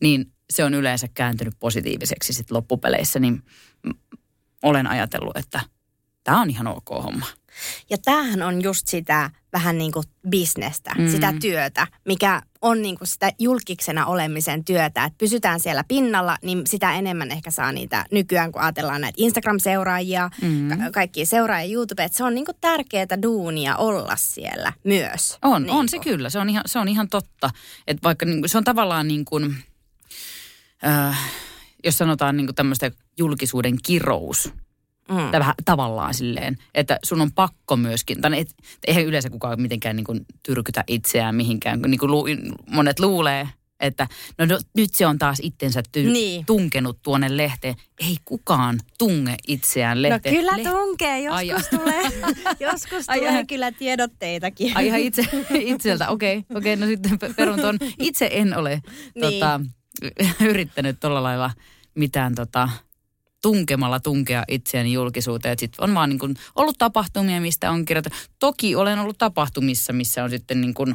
niin 0.00 0.32
se 0.50 0.64
on 0.64 0.74
yleensä 0.74 1.08
kääntynyt 1.14 1.54
positiiviseksi 1.58 2.32
sitten 2.32 2.56
loppupeleissä, 2.56 3.18
niin 3.18 3.42
olen 4.62 4.86
ajatellut, 4.86 5.36
että 5.36 5.60
tämä 6.24 6.40
on 6.40 6.50
ihan 6.50 6.66
ok 6.66 6.90
homma. 6.90 7.26
Ja 7.90 7.98
tämähän 8.04 8.42
on 8.42 8.62
just 8.62 8.88
sitä 8.88 9.30
vähän 9.52 9.78
niin 9.78 9.92
kuin 9.92 10.04
bisnestä, 10.28 10.90
Mm. 10.98 11.10
sitä 11.10 11.34
työtä, 11.40 11.86
mikä 12.06 12.42
on 12.62 12.82
niin 12.82 12.98
kuin 12.98 13.08
sitä 13.08 13.32
julkiksena 13.38 14.06
olemisen 14.06 14.64
työtä. 14.64 15.04
Että 15.04 15.18
pysytään 15.18 15.60
siellä 15.60 15.84
pinnalla, 15.88 16.36
niin 16.42 16.66
sitä 16.66 16.94
enemmän 16.94 17.30
ehkä 17.30 17.50
saa 17.50 17.72
niitä 17.72 18.04
nykyään, 18.10 18.52
kun 18.52 18.62
ajatellaan 18.62 19.00
näitä 19.00 19.16
Instagram-seuraajia, 19.22 20.30
Mm. 20.42 20.68
ka- 20.68 20.90
kaikkia 20.92 21.26
seuraajia 21.26 21.74
YouTube. 21.74 22.04
Että 22.04 22.18
se 22.18 22.24
on 22.24 22.34
niin 22.34 22.44
kuin 22.46 22.56
tärkeää 22.60 23.22
duunia 23.22 23.76
olla 23.76 24.16
siellä 24.16 24.72
myös. 24.84 25.38
On, 25.42 25.62
niin 25.62 25.70
on 25.72 25.88
se 25.88 25.98
kyllä. 25.98 26.30
Se 26.30 26.38
on 26.38 26.50
ihan, 26.50 26.62
se 26.66 26.78
on 26.78 26.88
ihan 26.88 27.08
totta. 27.08 27.50
Että 27.86 28.02
vaikka 28.02 28.26
niin 28.26 28.40
kuin, 28.40 28.48
se 28.50 28.58
on 28.58 28.64
tavallaan 28.64 29.08
niin 29.08 29.24
kuin, 29.24 29.56
äh, 30.86 31.18
jos 31.84 31.98
sanotaan 31.98 32.36
niin 32.36 32.46
kuin 32.46 32.54
tämmöistä 32.54 32.90
julkisuuden 33.18 33.76
kirous, 33.82 34.52
Mm. 35.10 35.30
Tai 35.30 35.40
vähän 35.40 35.54
tavallaan 35.64 36.14
silleen, 36.14 36.56
että 36.74 36.98
sun 37.04 37.20
on 37.20 37.32
pakko 37.32 37.76
myöskin, 37.76 38.20
tai 38.20 38.40
et, 38.40 38.54
eihän 38.86 39.04
yleensä 39.04 39.30
kukaan 39.30 39.60
mitenkään 39.62 39.96
niin 39.96 40.04
kuin 40.04 40.20
tyrkytä 40.42 40.84
itseään 40.86 41.34
mihinkään, 41.34 41.82
niin 41.82 41.98
kuin 41.98 42.10
lu, 42.10 42.24
monet 42.70 43.00
luulee, 43.00 43.48
että 43.80 44.08
no, 44.38 44.46
no 44.46 44.58
nyt 44.76 44.94
se 44.94 45.06
on 45.06 45.18
taas 45.18 45.38
itsensä 45.42 45.82
ty, 45.92 46.02
Niin. 46.02 46.46
tunkenut 46.46 46.98
tuonne 47.02 47.36
lehteen. 47.36 47.74
Ei 48.08 48.16
kukaan 48.24 48.80
tunge 48.98 49.34
itseään 49.48 49.98
No 49.98 50.02
lehteen. 50.02 50.34
kyllä 50.34 50.52
Leh- 50.52 50.70
tunkee, 50.70 51.28
Ai 51.28 51.46
joskus 51.48 51.72
ja- 51.72 51.78
tulee, 51.78 52.02
joskus 52.60 53.08
Ai 53.08 53.18
tulee 53.18 53.44
kyllä 53.46 53.72
tiedotteitakin. 53.72 54.76
Ai 54.76 54.86
ihan 54.86 55.00
itse, 55.00 55.22
itseltä, 55.74 56.08
okei, 56.08 56.38
okay, 56.38 56.56
okei, 56.56 56.74
okay, 56.74 56.86
no 56.86 56.90
sitten 56.90 57.18
pe- 57.18 57.34
perun 57.36 57.60
ton. 57.60 57.78
Itse 57.98 58.28
en 58.32 58.56
ole 58.56 58.70
Niin. 59.14 59.22
tota, 59.34 59.60
yrittänyt 60.40 61.00
tuolla 61.00 61.22
lailla 61.22 61.50
mitään 61.94 62.34
tota, 62.34 62.68
tunkemalla 63.42 64.00
tunkea 64.00 64.44
itseäni 64.48 64.92
julkisuuteen. 64.92 65.58
Sitten 65.58 65.84
on 65.84 65.94
vaan 65.94 66.08
niin 66.08 66.18
kuin 66.18 66.34
ollut 66.56 66.78
tapahtumia, 66.78 67.40
mistä 67.40 67.70
on 67.70 67.84
kirjoitettu. 67.84 68.18
Toki 68.38 68.76
olen 68.76 68.98
ollut 68.98 69.18
tapahtumissa, 69.18 69.92
missä 69.92 70.24
on 70.24 70.30
sitten 70.30 70.60
niin 70.60 70.74
kuin, 70.74 70.94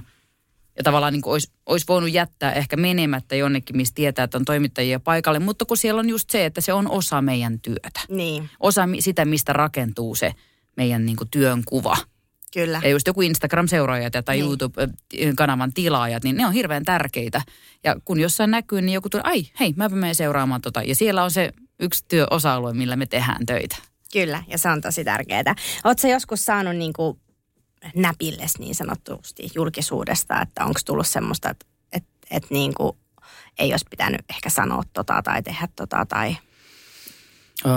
ja 0.78 0.84
tavallaan 0.84 1.14
niin 1.14 1.22
kuin 1.22 1.32
olisi, 1.32 1.52
olisi 1.66 1.86
voinut 1.88 2.12
jättää 2.12 2.54
ehkä 2.54 2.78
menemättä 2.78 3.36
jonnekin, 3.36 3.78
missä 3.78 3.94
tietää, 3.96 4.24
että 4.24 4.38
on 4.38 4.46
toimittajia 4.46 5.00
paikalle. 5.00 5.40
Mutta 5.40 5.66
kun 5.66 5.78
siellä 5.78 6.00
on 6.00 6.10
just 6.10 6.30
se, 6.30 6.46
että 6.46 6.62
se 6.62 6.74
on 6.74 6.88
osa 6.92 7.22
meidän 7.22 7.60
työtä. 7.60 8.00
Niin, 8.10 8.50
Osa 8.60 8.88
sitä, 9.00 9.26
mistä 9.26 9.54
rakentuu 9.54 10.16
se 10.16 10.34
meidän 10.78 11.06
niin 11.06 11.16
kuin 11.18 11.30
työn 11.32 11.64
kuva. 11.66 11.98
kyllä. 12.54 12.82
Ja 12.84 12.90
just 12.90 13.08
joku 13.08 13.22
Instagram-seuraajat 13.22 14.14
ja 14.14 14.24
tai 14.24 14.36
Niin. 14.38 14.46
YouTube-kanavan 14.46 15.74
tilaajat, 15.74 16.24
niin 16.24 16.38
ne 16.38 16.46
on 16.48 16.54
hirveän 16.54 16.86
tärkeitä. 16.86 17.42
Ja 17.84 17.96
kun 18.06 18.20
jossain 18.20 18.52
näkyy, 18.52 18.82
niin 18.82 18.94
joku 18.94 19.10
tulee, 19.10 19.24
ai 19.26 19.46
hei, 19.60 19.74
mäpä 19.76 19.96
menen 19.96 20.16
seuraamaan 20.16 20.62
tota. 20.62 20.82
Ja 20.84 20.96
siellä 20.96 21.24
on 21.24 21.32
se 21.32 21.54
yksi 21.80 22.06
työosa-alue, 22.08 22.74
millä 22.74 22.96
me 22.96 23.06
tehdään 23.06 23.46
töitä. 23.46 23.76
Kyllä, 24.14 24.44
ja 24.48 24.58
se 24.58 24.70
on 24.70 24.82
tosi 24.82 25.04
tärkeää. 25.04 25.56
Oletko 25.84 26.08
joskus 26.08 26.46
saanut 26.46 26.76
niin 26.76 26.94
kuin 26.94 27.20
näpilles 27.96 28.60
niin 28.60 28.76
sanottusti 28.76 29.50
julkisuudesta, 29.56 30.42
että 30.42 30.66
onko 30.66 30.80
tullut 30.86 31.08
semmoista, 31.08 31.50
että, 31.50 31.66
että, 31.94 32.28
että 32.32 32.48
niin 32.52 32.74
kuin 32.74 32.98
ei 33.60 33.72
olisi 33.74 33.86
pitänyt 33.90 34.22
ehkä 34.30 34.50
sanoa 34.50 34.84
tota 34.94 35.22
tai 35.24 35.44
tehdä 35.44 35.68
tota 35.76 36.06
tai... 36.06 36.38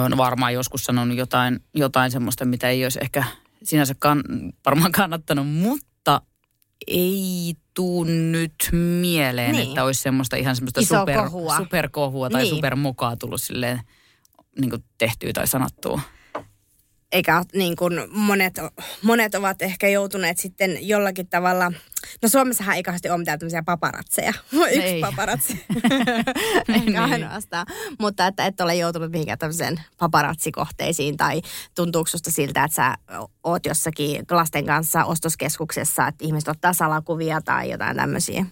No 0.08 0.16
varmaan 0.16 0.54
joskus 0.54 0.84
sanonut 0.84 1.16
jotain, 1.16 1.64
jotain 1.74 2.10
semmoista, 2.10 2.44
mitä 2.44 2.68
ei 2.68 2.84
olisi 2.84 2.98
ehkä 3.02 3.24
sinänsä 3.62 3.94
kan, 3.98 4.22
varmaan 4.66 4.92
kannattanut, 4.92 5.48
mutta 5.48 5.87
ei 6.86 7.54
tuu 7.74 8.04
nyt 8.04 8.54
mieleen, 9.00 9.52
Niin. 9.52 9.68
että 9.68 9.84
olisi 9.84 10.00
semmoista 10.02 10.36
ihan 10.36 10.56
semmoista 10.56 10.82
super, 10.82 11.16
kohua. 11.16 11.56
superkohua 11.56 12.30
tai 12.30 12.42
Niin. 12.42 12.54
supermokaa 12.54 13.16
tullut 13.16 13.40
silleen 13.42 13.80
niin 14.60 14.70
kuin 14.70 14.84
tehtyä 14.98 15.32
tai 15.32 15.46
sanottua. 15.46 16.00
Eikä 17.12 17.44
niin 17.54 17.76
kuin 17.76 17.94
monet, 18.10 18.54
monet 19.02 19.34
ovat 19.34 19.62
ehkä 19.62 19.88
joutuneet 19.88 20.38
sitten 20.38 20.88
jollakin 20.88 21.28
tavalla, 21.28 21.72
no 22.22 22.28
Suomessahan 22.28 22.76
ei 22.76 22.82
kauheasti 22.82 23.10
ole 23.10 23.18
mitään 23.18 23.38
tämmöisiä 23.38 23.62
paparatseja, 23.62 24.32
yksi 24.52 24.80
ei. 24.80 25.00
paparatsi, 25.00 25.66
eikä 26.74 26.80
niin. 26.84 26.98
ainoastaan, 26.98 27.66
mutta 27.98 28.26
että 28.26 28.46
et 28.46 28.60
ole 28.60 28.74
joutunut 28.74 29.12
mihinkään 29.12 29.38
tämmöiseen 29.38 29.80
paparatsikohteisiin 29.98 31.16
tai 31.16 31.42
tuntuuko 31.74 32.06
susta 32.06 32.30
siltä, 32.30 32.64
että 32.64 32.74
sä 32.74 32.94
oot 33.44 33.66
jossakin 33.66 34.24
lasten 34.30 34.66
kanssa 34.66 35.04
ostoskeskuksessa, 35.04 36.06
että 36.06 36.24
ihmiset 36.24 36.48
ottaa 36.48 36.72
salakuvia 36.72 37.40
tai 37.40 37.70
jotain 37.70 37.96
tämmöisiä? 37.96 38.46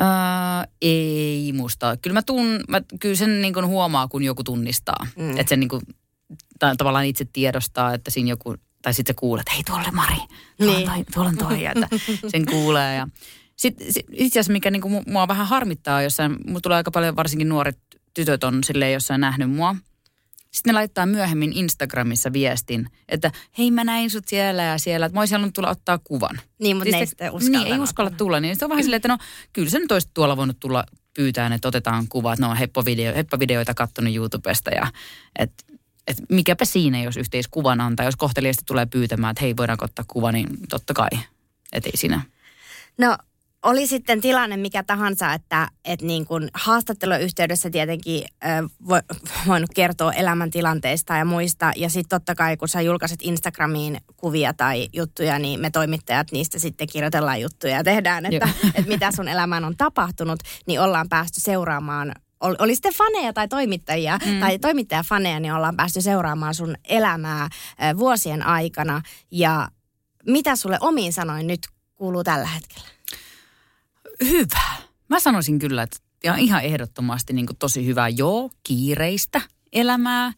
Uh, 0.00 0.72
ei 0.82 1.52
musta. 1.56 1.96
Kyllä 1.96 2.14
mä, 2.14 2.22
tun, 2.22 2.60
mä 2.68 2.80
kyllä 3.00 3.14
sen 3.14 3.42
niin 3.42 3.54
kuin 3.54 3.66
huomaa, 3.66 4.08
kun 4.08 4.22
joku 4.22 4.44
tunnistaa. 4.44 5.06
Mm. 5.16 5.30
Että 5.30 5.48
sen 5.48 5.60
niin 5.60 5.68
kuin 5.68 5.82
tai 6.58 6.76
tavallaan 6.76 7.06
itse 7.06 7.26
tiedostaa, 7.32 7.94
että 7.94 8.10
siinä 8.10 8.30
joku, 8.30 8.54
tai 8.82 8.94
sitten 8.94 9.14
se 9.14 9.18
kuulee, 9.18 9.40
että 9.40 9.52
hei 9.52 9.64
tuolle 9.64 9.90
Mari, 9.90 10.16
tuolla, 10.56 10.76
niin. 10.76 10.88
toi, 10.88 11.04
tuolla 11.14 11.30
on 11.30 11.36
toi, 11.36 11.64
että 11.64 11.88
sen 12.28 12.46
kuulee. 12.46 12.96
Ja 12.96 13.08
sitten 13.56 13.92
sit, 13.92 14.06
itse 14.12 14.40
asiassa 14.40 14.52
mikä 14.52 14.70
niinku 14.70 15.02
mua 15.06 15.28
vähän 15.28 15.46
harmittaa 15.46 16.02
jossain, 16.02 16.36
mulla 16.46 16.60
tulee 16.60 16.76
aika 16.76 16.90
paljon, 16.90 17.16
varsinkin 17.16 17.48
nuoret 17.48 17.78
tytöt 18.14 18.44
on 18.44 18.64
silleen 18.64 18.92
jossain 18.92 19.20
nähnyt 19.20 19.50
mua. 19.50 19.76
Sitten 20.50 20.70
ne 20.70 20.78
laittaa 20.78 21.06
myöhemmin 21.06 21.52
Instagramissa 21.52 22.32
viestin, 22.32 22.86
että 23.08 23.32
hei 23.58 23.70
mä 23.70 23.84
näin 23.84 24.10
sut 24.10 24.28
siellä 24.28 24.62
ja 24.62 24.78
siellä, 24.78 25.06
että 25.06 25.16
mä 25.16 25.20
olisin 25.20 25.34
halunnut 25.34 25.54
tulla 25.54 25.70
ottaa 25.70 25.98
kuvan. 25.98 26.40
Niin, 26.58 26.76
mutta 26.76 26.84
siis 26.84 26.94
ne 26.94 27.00
ei 27.00 27.06
sitten 27.06 27.32
uskalla. 27.32 27.58
Niin, 27.58 27.72
ei 27.72 27.78
uskalla 27.78 28.10
tulla. 28.10 28.40
Niin 28.40 28.56
se 28.56 28.64
on 28.64 28.68
vähän 28.68 28.84
silleen, 28.84 28.96
että 28.96 29.08
no 29.08 29.18
kyllä 29.52 29.70
sä 29.70 29.78
nyt 29.78 29.92
olisit 29.92 30.10
tuolla 30.14 30.36
voinut 30.36 30.60
tulla 30.60 30.84
pyytään, 31.14 31.52
että 31.52 31.68
otetaan 31.68 32.08
kuvat. 32.08 32.38
No 32.38 32.50
on 32.50 32.56
heppovideo, 32.56 33.14
heppovideoita 33.14 33.74
kattonut 33.74 34.14
YouTubesta 34.14 34.70
ja 34.70 34.86
että 35.38 35.64
että 36.08 36.22
mikäpä 36.28 36.64
siinä, 36.64 37.02
jos 37.02 37.16
yhteiskuvan 37.16 37.80
antaa, 37.80 38.06
jos 38.06 38.16
kohteliasti 38.16 38.62
tulee 38.66 38.86
pyytämään, 38.86 39.30
että 39.30 39.44
hei, 39.44 39.56
voidaanko 39.56 39.84
ottaa 39.84 40.04
kuva, 40.08 40.32
niin 40.32 40.46
totta 40.68 40.94
kai, 40.94 41.08
että 41.72 41.90
ei 41.90 41.96
siinä. 41.96 42.22
No 42.98 43.16
oli 43.62 43.86
sitten 43.86 44.20
tilanne 44.20 44.56
mikä 44.56 44.82
tahansa, 44.82 45.32
että, 45.32 45.68
että 45.84 46.06
niin 46.06 46.26
kuin 46.26 46.50
haastatteluyhteydessä 46.54 47.70
tietenkin 47.70 48.24
äh, 48.44 48.62
vo, 48.88 48.94
voinut 49.46 49.70
kertoa 49.74 50.12
elämäntilanteista 50.12 51.16
ja 51.16 51.24
muista. 51.24 51.72
Ja 51.76 51.88
sitten 51.88 52.08
totta 52.08 52.34
kai, 52.34 52.56
kun 52.56 52.68
sä 52.68 52.80
julkaiset 52.80 53.18
Instagramiin 53.22 54.00
kuvia 54.16 54.54
tai 54.54 54.88
juttuja, 54.92 55.38
niin 55.38 55.60
me 55.60 55.70
toimittajat 55.70 56.32
niistä 56.32 56.58
sitten 56.58 56.88
kirjoitellaan 56.92 57.40
juttuja 57.40 57.76
ja 57.76 57.84
tehdään, 57.84 58.26
että, 58.26 58.48
että 58.74 58.88
mitä 58.88 59.12
sun 59.12 59.28
elämään 59.28 59.64
on 59.64 59.76
tapahtunut. 59.76 60.40
Niin 60.66 60.80
ollaan 60.80 61.08
päästy 61.08 61.40
seuraamaan 61.40 62.12
oli 62.40 62.74
sitten 62.74 62.94
faneja 62.94 63.32
tai 63.32 63.48
toimittajia 63.48 64.18
mm. 64.26 64.40
tai 64.40 64.58
toimittajafaneja, 64.58 65.40
niin 65.40 65.52
ollaan 65.52 65.76
päästy 65.76 66.00
seuraamaan 66.00 66.54
sun 66.54 66.76
elämää 66.88 67.48
vuosien 67.98 68.46
aikana. 68.46 69.02
Ja 69.30 69.68
mitä 70.26 70.56
sulle 70.56 70.78
omiin 70.80 71.12
sanoin 71.12 71.46
nyt 71.46 71.60
kuuluu 71.94 72.24
tällä 72.24 72.46
hetkellä? 72.46 72.88
Hyvä. 74.24 74.74
Mä 75.08 75.20
sanoisin 75.20 75.58
kyllä, 75.58 75.82
että 75.82 75.98
ihan 76.38 76.64
ehdottomasti 76.64 77.32
niin 77.32 77.46
tosi 77.58 77.86
hyvää, 77.86 78.08
joo, 78.08 78.50
kiireistä 78.62 79.40
elämää, 79.72 80.32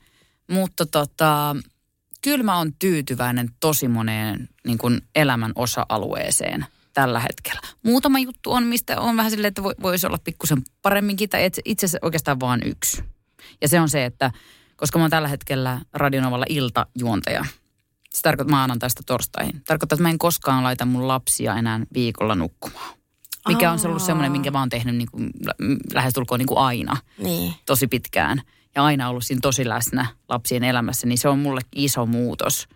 mutta 0.50 0.86
tota, 0.86 1.56
kyllä 2.22 2.44
mä 2.44 2.58
oon 2.58 2.72
tyytyväinen 2.78 3.48
tosi 3.60 3.88
moneen 3.88 4.48
niin 4.66 4.78
elämän 5.14 5.52
osa-alueeseen– 5.54 6.66
tällä 6.94 7.20
hetkellä. 7.20 7.60
Muutama 7.84 8.18
juttu 8.18 8.52
on, 8.52 8.66
mistä 8.66 9.00
on 9.00 9.16
vähän 9.16 9.30
silleen, 9.30 9.48
että 9.48 9.62
voisi 9.62 10.06
olla 10.06 10.18
pikkusen 10.24 10.62
paremminkin, 10.82 11.28
tai 11.28 11.50
itse 11.64 11.86
asiassa 11.86 11.98
oikeastaan 12.02 12.40
vaan 12.40 12.60
yksi. 12.64 13.04
Ja 13.60 13.68
se 13.68 13.80
on 13.80 13.88
se, 13.88 14.04
että 14.04 14.30
koska 14.76 14.98
mä 14.98 15.04
oon 15.04 15.10
tällä 15.10 15.28
hetkellä 15.28 15.80
Radionovalla 15.92 16.46
iltajuontaja, 16.48 17.44
se 18.10 18.22
tarkoittaa 18.22 18.56
maanantaista 18.56 19.02
torstaihin. 19.06 19.62
Tarkoittaa, 19.66 19.96
että 19.96 20.02
mä 20.02 20.10
en 20.10 20.18
koskaan 20.18 20.64
laita 20.64 20.84
mun 20.84 21.08
lapsia 21.08 21.56
enää 21.56 21.80
viikolla 21.94 22.34
nukkumaan. 22.34 22.94
Mikä 23.48 23.72
on 23.72 23.78
se 23.78 23.88
ollut 23.88 24.02
semmoinen, 24.02 24.32
minkä 24.32 24.50
mä 24.50 24.58
oon 24.58 24.68
tehnyt 24.68 24.96
niin 24.96 25.10
kuin, 25.10 25.30
lähestulkoon 25.94 26.38
niin 26.38 26.46
kuin 26.46 26.58
aina. 26.58 26.96
Niin. 27.18 27.54
Tosi 27.66 27.86
pitkään. 27.86 28.42
Ja 28.74 28.84
aina 28.84 29.08
ollut 29.08 29.24
siinä 29.24 29.40
tosi 29.42 29.68
läsnä 29.68 30.06
lapsien 30.28 30.64
elämässä. 30.64 31.06
Niin 31.06 31.18
se 31.18 31.28
on 31.28 31.38
mulle 31.38 31.60
iso 31.74 32.06
muutos 32.06 32.68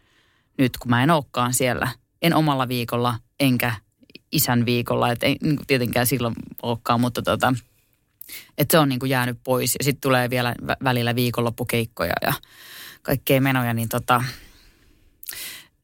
nyt, 0.58 0.76
kun 0.76 0.90
mä 0.90 1.02
en 1.02 1.10
olekaan 1.10 1.54
siellä. 1.54 1.88
En 2.22 2.34
omalla 2.34 2.68
viikolla, 2.68 3.18
enkä 3.40 3.74
isän 4.34 4.66
viikolla, 4.66 5.12
että 5.12 5.26
ei 5.26 5.36
niin 5.42 5.58
tietenkään 5.66 6.06
silloin 6.06 6.34
olekaan, 6.62 7.00
mutta 7.00 7.22
tota, 7.22 7.54
että 8.58 8.72
se 8.72 8.78
on 8.78 8.88
niin 8.88 8.98
kuin 8.98 9.10
jäänyt 9.10 9.38
pois. 9.44 9.76
Ja 9.78 9.84
sitten 9.84 10.00
tulee 10.00 10.30
vielä 10.30 10.54
välillä 10.84 11.14
viikonloppukeikkoja 11.14 12.14
ja 12.22 12.32
kaikkea 13.02 13.40
menoja, 13.40 13.74
niin 13.74 13.88
tota, 13.88 14.24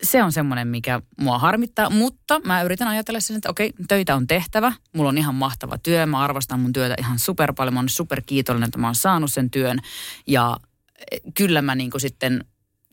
se 0.02 0.22
on 0.22 0.32
semmoinen, 0.32 0.68
mikä 0.68 1.00
mua 1.16 1.38
harmittaa, 1.38 1.90
mutta 1.90 2.40
mä 2.44 2.62
yritän 2.62 2.88
ajatella 2.88 3.20
sen, 3.20 3.36
että 3.36 3.50
okei, 3.50 3.72
töitä 3.88 4.14
on 4.14 4.26
tehtävä. 4.26 4.72
Mulla 4.92 5.08
on 5.08 5.18
ihan 5.18 5.34
mahtava 5.34 5.78
työ, 5.78 6.06
mä 6.06 6.18
arvostan 6.18 6.60
mun 6.60 6.72
työtä 6.72 6.94
ihan 6.98 7.18
super 7.18 7.52
paljon. 7.52 7.74
Mä 7.74 7.80
oon 7.80 7.88
super 7.88 8.22
kiitollinen, 8.26 8.66
että 8.66 8.78
mä 8.78 8.86
oon 8.86 8.94
saanut 8.94 9.32
sen 9.32 9.50
työn. 9.50 9.78
Ja 10.26 10.56
eh, 11.12 11.20
kyllä 11.34 11.62
mä 11.62 11.74
niin 11.74 11.90
kuin 11.90 12.00
sitten 12.00 12.44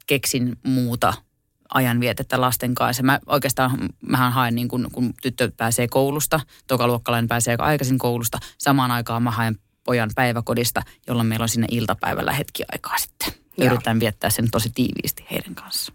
keksin 0.07 0.57
muuta 0.63 1.13
ajanvietettä 1.73 2.41
lasten 2.41 2.75
kanssa. 2.75 3.03
Mä 3.03 3.19
oikeastaan, 3.25 3.89
mähän 4.01 4.31
haen 4.31 4.55
niin 4.55 4.67
kun, 4.67 4.89
kun 4.91 5.13
tyttö 5.21 5.51
pääsee 5.57 5.87
koulusta, 5.87 6.39
tokaluokkalainen 6.67 7.27
pääsee 7.27 7.53
aika 7.53 7.63
aikaisin 7.63 7.97
koulusta. 7.97 8.39
Samaan 8.57 8.91
aikaan 8.91 9.23
mä 9.23 9.31
haen 9.31 9.59
pojan 9.83 10.09
päiväkodista, 10.15 10.81
jolloin 11.07 11.27
meillä 11.27 11.43
on 11.43 11.49
sinne 11.49 11.67
iltapäivällä 11.71 12.31
hetki 12.31 12.63
aikaa 12.71 12.97
sitten. 12.97 13.33
Joo. 13.57 13.73
Yritän 13.73 13.99
viettää 13.99 14.29
sen 14.29 14.51
tosi 14.51 14.69
tiiviisti 14.75 15.25
heidän 15.31 15.55
kanssa. 15.55 15.93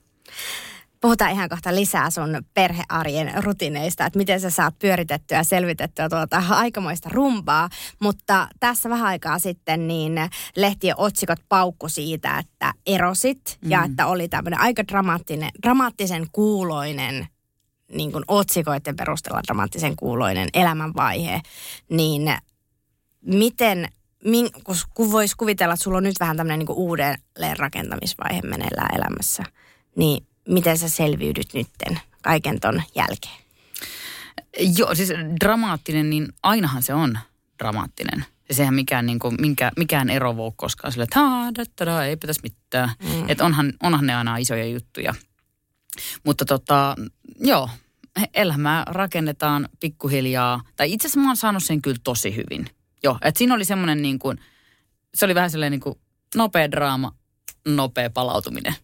Puhutaan 1.03 1.33
ihan 1.33 1.49
kohta 1.49 1.75
lisää 1.75 2.11
sun 2.11 2.43
perhearjen 2.55 3.45
rutineista, 3.45 4.07
että 4.07 4.19
miten 4.19 4.41
sä 4.41 4.51
saat 4.51 4.79
pyöritettyä 4.79 5.39
ja 5.39 5.45
selvitettyä 5.45 6.09
tuota 6.09 6.43
aikamoista 6.51 7.09
rumpaa. 7.13 7.69
Mutta 8.01 8.49
tässä 8.61 8.91
vähän 8.91 9.07
aikaa 9.07 9.39
sitten 9.39 9.89
niin 9.89 10.13
lehtien 10.57 10.99
otsikot 10.99 11.39
paukku 11.49 11.89
siitä, 11.89 12.39
että 12.39 12.73
erosit 12.87 13.59
mm. 13.65 13.71
ja 13.71 13.85
että 13.85 14.07
oli 14.07 14.29
tämmöinen 14.29 14.61
aika 14.61 14.89
dramaattinen, 14.89 15.51
dramaattisen 15.63 16.27
kuuloinen 16.33 17.27
niin 17.93 18.13
kuin 18.13 18.25
otsikoiden 18.29 18.97
perusteella 18.97 19.41
dramaattisen 19.47 19.97
kuuloinen 19.97 20.49
elämänvaihe, 20.55 21.41
niin 21.89 22.37
miten, 23.27 23.89
min, 24.25 24.49
kun 24.95 25.13
voisi 25.13 25.37
kuvitella, 25.37 25.75
että 25.75 25.85
sulla 25.85 25.97
on 25.97 26.03
nyt 26.03 26.21
vähän 26.21 26.37
tämmöinen 26.37 26.59
niin 26.59 26.77
uudelleen 26.77 27.59
rakentamisvaihe 27.59 28.41
meneillään 28.43 28.97
elämässä, 28.97 29.43
niin 29.97 30.27
miten 30.49 30.79
sä 30.79 30.89
selviydyt 30.89 31.55
nytten 31.55 32.01
kaiken 32.23 32.61
ton 32.61 32.83
jälkeen? 32.95 33.43
Joo, 34.79 34.95
siis 34.95 35.11
dramaattinen, 35.41 36.11
niin 36.11 36.29
ainahan 36.43 36.83
se 36.83 36.95
on 36.95 37.19
dramaattinen. 37.59 38.25
Ja 38.49 38.55
sehän 38.55 38.75
mikään, 38.75 39.07
niin 39.07 39.19
kuin, 39.19 39.37
minkä, 39.41 39.73
mikään 39.77 40.11
ero 40.11 40.37
voi 40.37 40.53
koskaan 40.57 40.93
sille, 40.93 41.05
että 41.05 41.87
da, 41.87 42.05
ei 42.05 42.17
pitäisi 42.17 42.41
mitään. 42.43 42.91
Mm. 43.03 43.29
Että 43.29 43.45
onhan, 43.45 43.73
onhan 43.83 44.07
ne 44.07 44.15
aina 44.15 44.37
isoja 44.37 44.67
juttuja. 44.67 45.15
Mutta 46.25 46.45
tota, 46.45 46.97
joo, 47.41 47.71
elämää 48.35 48.85
rakennetaan 48.87 49.69
pikkuhiljaa. 49.81 50.61
Tai 50.77 50.93
itse 50.93 51.09
asiassa 51.09 51.21
mä 51.21 51.29
oon 51.29 51.37
saanut 51.37 51.65
sen 51.65 51.83
kyllä 51.83 51.99
tosi 52.05 52.37
hyvin. 52.37 52.67
Joo, 53.03 53.19
että 53.23 53.39
siinä 53.39 53.55
oli 53.55 53.65
semmoinen 53.65 54.03
niin 54.03 54.19
kuin, 54.19 54.39
se 55.15 55.25
oli 55.25 55.35
vähän 55.35 55.51
sellainen 55.51 55.71
niin 55.71 55.81
kuin 55.81 55.99
nopea 56.35 56.71
draama, 56.71 57.15
nopea 57.69 58.11
palautuminen. 58.11 58.75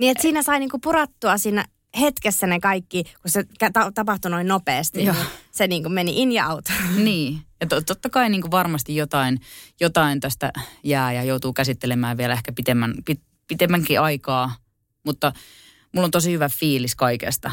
Niin, 0.00 0.10
että 0.10 0.22
siinä 0.22 0.42
sai 0.42 0.58
niinku 0.58 0.78
purattua 0.78 1.38
siinä 1.38 1.64
hetkessä 2.00 2.46
ne 2.46 2.60
kaikki, 2.60 3.04
kun 3.04 3.30
se 3.30 3.44
ta- 3.72 3.92
tapahtui 3.94 4.30
noin 4.30 4.48
nopeasti, 4.48 5.04
Joo. 5.04 5.14
niin 5.14 5.26
se 5.50 5.66
niinku 5.66 5.88
meni 5.88 6.22
in 6.22 6.32
ja 6.32 6.48
out. 6.48 6.64
Niin, 7.04 7.38
ja 7.60 7.66
to- 7.66 7.80
totta 7.80 8.10
kai 8.10 8.28
niinku 8.28 8.50
varmasti 8.50 8.96
jotain, 8.96 9.40
jotain 9.80 10.20
tästä 10.20 10.52
jää 10.84 11.12
ja 11.12 11.22
joutuu 11.22 11.52
käsittelemään 11.52 12.16
vielä 12.16 12.32
ehkä 12.32 12.52
pitemmän, 12.52 12.94
pit- 13.10 13.24
pitemmänkin 13.48 14.00
aikaa, 14.00 14.56
mutta 15.04 15.32
mulla 15.92 16.04
on 16.04 16.10
tosi 16.10 16.32
hyvä 16.32 16.48
fiilis 16.48 16.96
kaikesta. 16.96 17.50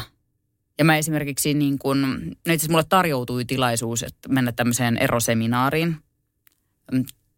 Ja 0.78 0.84
mä 0.84 0.96
esimerkiksi 0.96 1.54
niin 1.54 1.78
kun, 1.78 2.02
no 2.46 2.52
itse 2.54 2.68
mulle 2.68 2.84
tarjoutui 2.88 3.44
tilaisuus 3.44 4.02
että 4.02 4.28
mennä 4.28 4.52
tämmöiseen 4.52 4.96
eroseminaariin. 4.96 5.96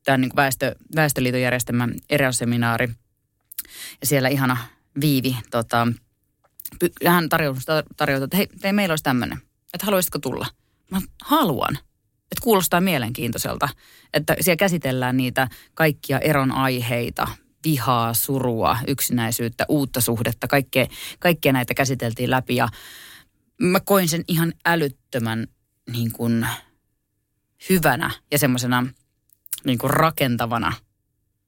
Tämä 0.04 0.14
on 0.14 0.20
niin 0.20 0.36
väestö, 0.36 0.74
Väestöliiton 0.96 1.40
järjestämä 1.40 1.88
eroseminaari. 2.10 2.88
Ja 4.00 4.06
siellä 4.06 4.28
ihana 4.28 4.56
Viivi, 5.00 5.36
tota, 5.50 5.86
hän 7.06 7.28
tarjosi, 7.28 7.60
että 8.24 8.36
hei, 8.36 8.48
hei, 8.64 8.72
meillä 8.72 8.92
olisi 8.92 9.04
tämmöinen, 9.04 9.38
että 9.74 9.86
haluaisitko 9.86 10.18
tulla? 10.18 10.46
Mä 10.90 11.00
haluan. 11.22 11.78
Että 12.20 12.42
kuulostaa 12.42 12.80
mielenkiintoiselta, 12.80 13.68
että 14.14 14.36
siellä 14.40 14.56
käsitellään 14.56 15.16
niitä 15.16 15.48
kaikkia 15.74 16.18
eron 16.18 16.52
aiheita, 16.52 17.28
vihaa, 17.64 18.14
surua, 18.14 18.78
yksinäisyyttä, 18.86 19.64
uutta 19.68 20.00
suhdetta, 20.00 20.48
kaikkea, 20.48 20.86
kaikkea 21.18 21.52
näitä 21.52 21.74
käsiteltiin 21.74 22.30
läpi 22.30 22.56
ja 22.56 22.68
mä 23.60 23.80
koin 23.80 24.08
sen 24.08 24.24
ihan 24.28 24.52
älyttömän 24.66 25.46
niin 25.92 26.12
kuin, 26.12 26.46
hyvänä 27.68 28.10
ja 28.30 28.38
semmoisena 28.38 28.86
niin 29.64 29.78
rakentavana. 29.84 30.72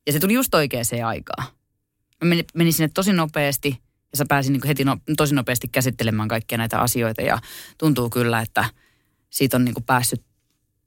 Ja 0.06 0.12
se 0.12 0.20
tuli 0.20 0.34
just 0.34 0.54
oikeaan 0.54 0.84
aikaan. 1.06 1.46
Mä 2.22 2.28
menin, 2.28 2.44
menin 2.54 2.72
sinne 2.72 2.90
tosi 2.94 3.12
nopeasti 3.12 3.80
Ja 4.12 4.18
sä 4.18 4.24
pääsin 4.28 4.52
niin 4.52 4.66
heti 4.66 4.84
no, 4.84 4.96
tosi 5.16 5.34
nopeasti 5.34 5.68
käsittelemään 5.68 6.28
kaikkia 6.28 6.58
näitä 6.58 6.78
asioita 6.78 7.22
ja 7.22 7.38
tuntuu 7.78 8.10
kyllä, 8.10 8.40
että 8.40 8.64
siitä 9.30 9.56
on 9.56 9.64
niin 9.64 9.74
kuin 9.74 9.84
päässyt 9.84 10.22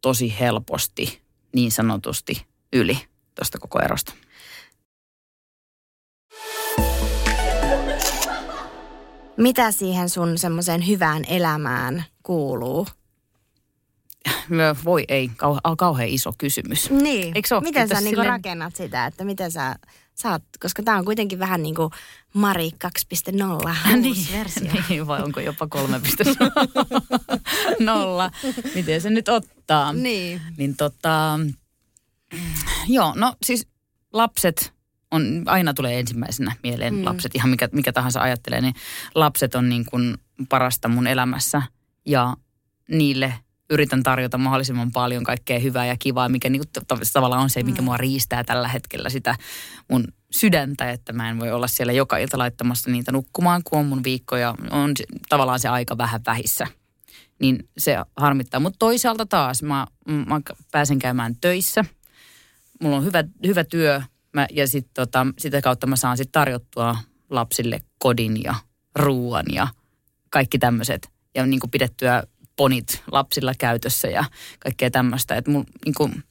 tosi 0.01 0.39
helposti 0.39 1.21
niin 1.55 1.71
sanotusti 1.71 2.45
yli 2.73 2.99
tuosta 3.35 3.59
koko 3.59 3.79
erosta. 3.79 4.13
Mitä 9.37 9.71
siihen 9.71 10.09
sun 10.09 10.37
semmoiseen 10.37 10.87
hyvään 10.87 11.23
elämään 11.27 12.05
kuuluu? 12.23 12.87
Voi 14.85 15.03
ei, 15.07 15.27
kau- 15.27 15.75
kauhean 15.77 16.09
iso 16.09 16.31
kysymys. 16.37 16.89
Niin. 16.89 17.31
Eikö 17.35 17.61
Miten 17.61 17.87
sä 17.87 17.93
niinku 17.93 18.09
silleen... 18.09 18.29
rakennat 18.29 18.75
sitä, 18.75 19.05
että 19.05 19.23
miten 19.25 19.51
sä 19.51 19.75
saat, 20.15 20.43
koska 20.59 20.83
tämä 20.83 20.97
on 20.97 21.05
kuitenkin 21.05 21.39
vähän 21.39 21.63
niin 21.63 21.75
kuin 21.75 21.89
Mari 22.33 22.69
2.0 22.85 23.69
niin, 24.01 24.27
versio. 24.33 24.71
niin, 24.89 25.07
vai 25.07 25.23
onko 25.23 25.39
jopa 25.39 25.67
3.0? 25.75 25.81
Miten 28.75 29.01
se 29.01 29.09
nyt 29.09 29.29
ottaa? 29.29 29.93
Niin. 29.93 30.41
Niin 30.57 30.77
tota, 30.77 31.39
joo, 32.87 33.13
no 33.15 33.35
siis 33.45 33.67
lapset 34.13 34.73
on, 35.11 35.43
aina 35.45 35.73
tulee 35.73 35.99
ensimmäisenä 35.99 36.55
mieleen 36.63 36.95
mm. 36.95 37.05
lapset, 37.05 37.35
ihan 37.35 37.49
mikä, 37.49 37.69
mikä 37.71 37.93
tahansa 37.93 38.21
ajattelee, 38.21 38.61
niin 38.61 38.75
lapset 39.15 39.55
on 39.55 39.69
niin 39.69 39.85
kuin 39.85 40.17
parasta 40.49 40.87
mun 40.87 41.07
elämässä 41.07 41.61
ja 42.05 42.37
niille 42.89 43.33
yritän 43.69 44.03
tarjota 44.03 44.37
mahdollisimman 44.37 44.91
paljon 44.91 45.23
kaikkea 45.23 45.59
hyvää 45.59 45.85
ja 45.85 45.95
kivaa, 45.99 46.29
mikä 46.29 46.49
niin 46.49 46.61
kuin, 46.61 47.01
tavallaan 47.13 47.41
on 47.41 47.49
se, 47.49 47.63
mikä 47.63 47.81
mm. 47.81 47.85
mua 47.85 47.97
riistää 47.97 48.43
tällä 48.43 48.67
hetkellä 48.67 49.09
sitä 49.09 49.35
mun 49.91 50.07
sydäntä, 50.31 50.91
että 50.91 51.13
mä 51.13 51.29
en 51.29 51.39
voi 51.39 51.51
olla 51.51 51.67
siellä 51.67 51.93
joka 51.93 52.17
ilta 52.17 52.37
laittamassa 52.37 52.91
niitä 52.91 53.11
nukkumaan, 53.11 53.61
kun 53.63 53.79
on 53.79 53.85
mun 53.85 54.03
viikkoja, 54.03 54.55
on 54.71 54.91
tavallaan 55.29 55.59
se 55.59 55.67
aika 55.67 55.97
vähän 55.97 56.21
vähissä. 56.25 56.67
Niin 57.39 57.69
se 57.77 57.97
harmittaa. 58.17 58.59
Mutta 58.59 58.79
toisaalta 58.79 59.25
taas 59.25 59.63
mä, 59.63 59.87
mä 60.07 60.41
pääsen 60.71 60.99
käymään 60.99 61.35
töissä. 61.41 61.85
Mulla 62.81 62.97
on 62.97 63.05
hyvä, 63.05 63.23
hyvä 63.45 63.63
työ 63.63 64.01
mä, 64.33 64.47
ja 64.51 64.67
sit, 64.67 64.87
tota, 64.93 65.27
sitä 65.37 65.61
kautta 65.61 65.87
mä 65.87 65.95
saan 65.95 66.17
sitten 66.17 66.31
tarjottua 66.31 66.97
lapsille 67.29 67.79
kodin 67.97 68.43
ja 68.43 68.55
ruoan 68.95 69.45
ja 69.51 69.67
kaikki 70.29 70.59
tämmöiset. 70.59 71.09
Ja 71.35 71.45
niin 71.45 71.59
kuin 71.59 71.71
pidettyä 71.71 72.23
ponit 72.55 73.03
lapsilla 73.11 73.53
käytössä 73.57 74.07
ja 74.07 74.23
kaikkea 74.59 74.91
tämmöistä. 74.91 75.35
Että 75.35 75.51
mun, 75.51 75.65
niin 75.85 75.95
kuin, 75.95 76.23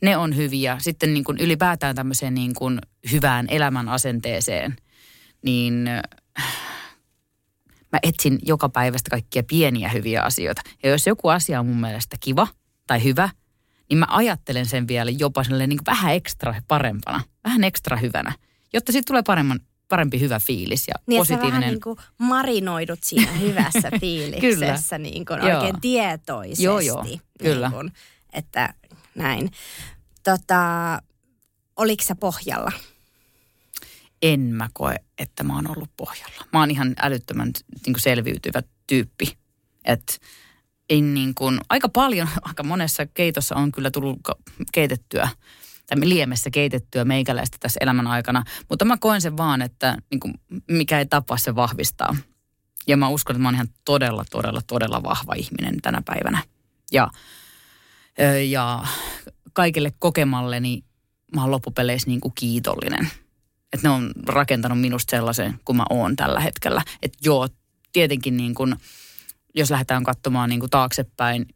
ne 0.00 0.16
on 0.16 0.36
hyviä. 0.36 0.76
Sitten 0.80 1.14
niin 1.14 1.24
kuin 1.24 1.38
ylipäätään 1.38 1.96
tämmöiseen 1.96 2.34
niin 2.34 2.54
kuin 2.54 2.78
hyvään 3.12 3.46
elämän 3.50 3.88
asenteeseen, 3.88 4.76
niin 5.42 5.88
äh, 5.88 6.02
mä 7.92 7.98
etsin 8.02 8.38
joka 8.42 8.68
päivästä 8.68 9.10
kaikkia 9.10 9.42
pieniä 9.42 9.88
hyviä 9.88 10.22
asioita. 10.22 10.62
Ja 10.82 10.90
jos 10.90 11.06
joku 11.06 11.28
asia 11.28 11.60
on 11.60 11.66
mun 11.66 11.80
mielestä 11.80 12.16
kiva 12.20 12.46
tai 12.86 13.04
hyvä, 13.04 13.28
niin 13.88 13.98
mä 13.98 14.06
ajattelen 14.08 14.66
sen 14.66 14.88
vielä 14.88 15.10
jopa 15.10 15.42
niin 15.42 15.68
kuin 15.68 15.86
vähän 15.86 16.14
ekstra 16.14 16.54
parempana, 16.68 17.20
vähän 17.44 17.64
ekstra 17.64 17.96
hyvänä, 17.96 18.32
jotta 18.72 18.92
siitä 18.92 19.06
tulee 19.06 19.22
paremman, 19.26 19.60
parempi 19.92 20.20
hyvä 20.20 20.40
fiilis 20.40 20.88
ja 20.88 20.94
niin, 21.06 21.20
positiivinen. 21.20 21.60
Niin, 21.60 21.70
niin 21.70 21.80
kuin 21.80 21.98
marinoidut 22.18 22.98
siinä 23.02 23.32
hyvässä 23.32 23.90
fiiliksessä 24.00 24.98
niin 24.98 25.24
kuin 25.24 25.40
oikein 25.40 25.80
tietoisesti. 25.80 26.64
Joo, 26.64 26.80
joo, 26.80 27.06
kyllä. 27.38 27.68
Niin 27.68 27.76
kuin, 27.76 27.92
että 28.32 28.74
näin. 29.14 29.50
Tota, 30.24 30.62
oliko 31.76 32.04
sä 32.04 32.14
pohjalla? 32.14 32.72
En 34.22 34.40
mä 34.40 34.68
koe, 34.72 34.94
että 35.18 35.44
mä 35.44 35.54
oon 35.54 35.70
ollut 35.70 35.90
pohjalla. 35.96 36.44
Mä 36.52 36.60
oon 36.60 36.70
ihan 36.70 36.94
älyttömän 37.02 37.52
niin 37.86 37.94
kuin 37.94 38.00
selviytyvä 38.00 38.62
tyyppi. 38.86 39.36
Että 39.84 40.14
ei 40.90 41.00
niin 41.00 41.34
kuin, 41.34 41.60
aika 41.68 41.88
paljon, 41.88 42.28
aika 42.42 42.62
monessa 42.62 43.06
keitossa 43.06 43.54
on 43.54 43.72
kyllä 43.72 43.90
tullut 43.90 44.18
keitettyä– 44.72 45.28
liemessä 46.00 46.50
keitettyä 46.50 47.04
meikäläistä 47.04 47.56
tässä 47.60 47.78
elämän 47.80 48.06
aikana. 48.06 48.44
Mutta 48.68 48.84
mä 48.84 48.96
koen 48.96 49.20
sen 49.20 49.36
vaan, 49.36 49.62
että 49.62 49.96
niin 50.10 50.20
kuin, 50.20 50.34
mikä 50.70 50.98
ei 50.98 51.06
tapa 51.06 51.36
se 51.36 51.54
vahvistaa. 51.54 52.16
Ja 52.86 52.96
mä 52.96 53.08
uskon, 53.08 53.36
että 53.36 53.42
mä 53.42 53.48
oon 53.48 53.54
ihan 53.54 53.68
todella, 53.84 54.24
todella, 54.30 54.60
todella 54.66 55.02
vahva 55.02 55.34
ihminen 55.34 55.80
tänä 55.82 56.02
päivänä. 56.04 56.42
Ja, 56.92 57.10
ja 58.48 58.86
kaikille 59.52 59.92
kokemalleni 59.98 60.84
mä 61.34 61.40
oon 61.40 61.50
loppupeleissä 61.50 62.10
niin 62.10 62.20
kuin 62.20 62.32
kiitollinen. 62.34 63.08
Että 63.72 63.88
ne 63.88 63.94
on 63.94 64.12
rakentanut 64.26 64.80
minusta 64.80 65.10
sellaisen 65.10 65.60
kuin 65.64 65.76
mä 65.76 65.84
oon 65.90 66.16
tällä 66.16 66.40
hetkellä. 66.40 66.82
Että 67.02 67.18
joo, 67.24 67.48
tietenkin 67.92 68.36
niin 68.36 68.54
kuin, 68.54 68.76
jos 69.54 69.70
lähdetään 69.70 70.04
katsomaan 70.04 70.48
niin 70.48 70.60
kuin 70.60 70.70
taaksepäin 70.70 71.46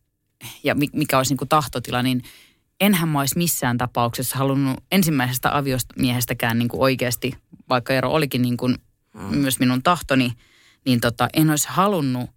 ja 0.64 0.74
mikä 0.74 1.16
olisi 1.16 1.32
niin 1.32 1.38
kuin 1.38 1.48
tahtotila, 1.48 2.02
niin– 2.02 2.22
enhän 2.80 3.08
mä 3.08 3.20
olisi 3.20 3.38
missään 3.38 3.78
tapauksessa 3.78 4.38
halunnut 4.38 4.76
ensimmäisestä 4.92 5.56
aviomiehestäkään 5.56 6.58
niin 6.58 6.68
kuin 6.68 6.80
oikeasti, 6.80 7.32
vaikka 7.68 7.94
ero 7.94 8.10
olikin 8.10 8.42
niin 8.42 8.56
kuin 8.56 8.76
mm. 9.14 9.36
myös 9.36 9.58
minun 9.58 9.82
tahtoni, 9.82 10.32
niin 10.84 11.00
tota, 11.00 11.28
en 11.34 11.50
olisi 11.50 11.68
halunnut 11.70 12.30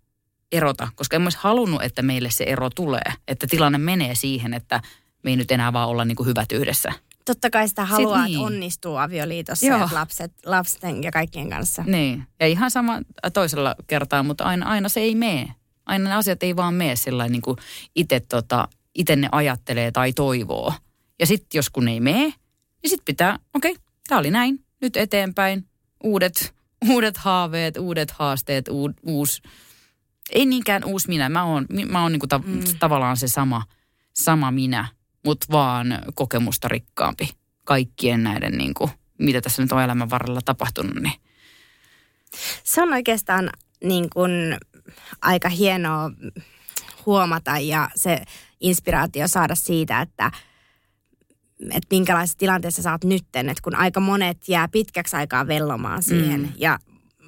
erota, 0.52 0.88
koska 0.96 1.16
en 1.16 1.24
olisi 1.24 1.38
halunnut, 1.42 1.84
että 1.84 2.02
meille 2.02 2.30
se 2.32 2.44
ero 2.44 2.70
tulee. 2.70 3.14
Että 3.28 3.48
tilanne 3.50 3.78
menee 3.78 4.16
siihen, 4.16 4.54
että 4.54 4.82
me 5.24 5.30
ei 5.30 5.36
nyt 5.36 5.52
enää 5.52 5.74
vaan 5.74 5.90
olla 5.90 6.06
niin 6.06 6.16
kuin 6.16 6.28
hyvät 6.28 6.52
yhdessä. 6.52 6.92
Totta 7.26 7.50
kai 7.50 7.68
sitä 7.68 7.86
haluaa, 7.86 8.26
niin. 8.26 8.36
että 8.36 8.46
onnistuu 8.46 8.98
avioliitossa 8.98 9.66
Joo. 9.66 9.80
ja 9.80 9.90
lapset, 9.92 10.32
lapsen 10.46 11.04
ja 11.04 11.12
kaikkien 11.12 11.50
kanssa. 11.50 11.84
Niin. 11.88 12.28
Ja 12.40 12.48
ihan 12.48 12.72
sama 12.72 13.00
toisella 13.34 13.76
kertaa, 13.88 14.24
mutta 14.24 14.44
aina, 14.44 14.66
aina 14.66 14.90
se 14.90 15.00
ei 15.00 15.16
mene. 15.16 15.56
Aina 15.86 16.10
ne 16.10 16.16
asiat 16.16 16.44
ei 16.44 16.56
vaan 16.56 16.74
mene 16.74 16.96
sillä 16.96 17.28
niin 17.28 17.42
kuin 17.42 17.58
itse 17.96 18.20
tota, 18.20 18.68
itse 18.96 19.16
ne 19.16 19.30
ajattelee 19.32 19.92
tai 19.92 20.14
toivoo. 20.14 20.74
Ja 21.20 21.26
sitten 21.26 21.60
jos 21.60 21.70
kun 21.70 21.88
ei 21.88 22.00
mene, 22.00 22.20
niin 22.84 22.90
sitten 22.90 23.06
pitää, 23.06 23.40
okei, 23.54 23.72
okay, 23.72 23.84
tämä 24.08 24.20
oli 24.20 24.32
näin, 24.32 24.66
nyt 24.82 24.98
eteenpäin, 24.98 25.66
uudet, 26.04 26.56
uudet 26.90 27.18
haaveet, 27.18 27.78
uudet 27.78 28.12
haasteet, 28.12 28.68
u, 28.68 28.90
uusi, 29.06 29.42
ei 30.32 30.46
niinkään 30.46 30.86
uusi 30.86 31.08
minä, 31.08 31.30
mä 31.30 31.44
oon, 31.44 31.66
mä 31.90 32.02
oon 32.02 32.12
niinku 32.12 32.28
ta, 32.28 32.40
mm. 32.40 32.62
tavallaan 32.80 33.18
se 33.18 33.28
sama, 33.28 33.64
sama 34.14 34.52
minä, 34.52 34.88
mutta 35.26 35.46
vaan 35.52 36.00
kokemusta 36.14 36.68
rikkaampi 36.68 37.30
kaikkien 37.64 38.24
näiden, 38.24 38.58
niinku, 38.58 38.90
mitä 39.18 39.42
tässä 39.42 39.62
nyt 39.62 39.72
on 39.72 39.82
elämän 39.82 40.10
varrella 40.10 40.42
tapahtunut. 40.46 40.96
Niin. 40.96 41.22
Se 42.64 42.82
on 42.82 42.94
oikeastaan 42.94 43.50
niin 43.84 44.10
kuin 44.10 44.58
aika 45.22 45.50
hienoa 45.50 46.12
huomata 47.06 47.58
ja 47.60 47.90
se 47.96 48.22
inspiraatio 48.60 49.28
saada 49.28 49.56
siitä, 49.56 50.02
että 50.02 50.32
että 51.60 51.88
minkälaisessa 51.92 52.38
tilanteessa 52.38 52.82
sä 52.82 52.92
oot 52.92 53.04
nytten, 53.04 53.50
että 53.50 53.62
kun 53.64 53.76
aika 53.76 54.00
monet 54.00 54.50
jää 54.50 54.68
pitkäksi 54.68 55.16
aikaa 55.16 55.48
vellomaan 55.48 56.04
siihen 56.04 56.42
mm. 56.42 56.54
ja 56.58 56.80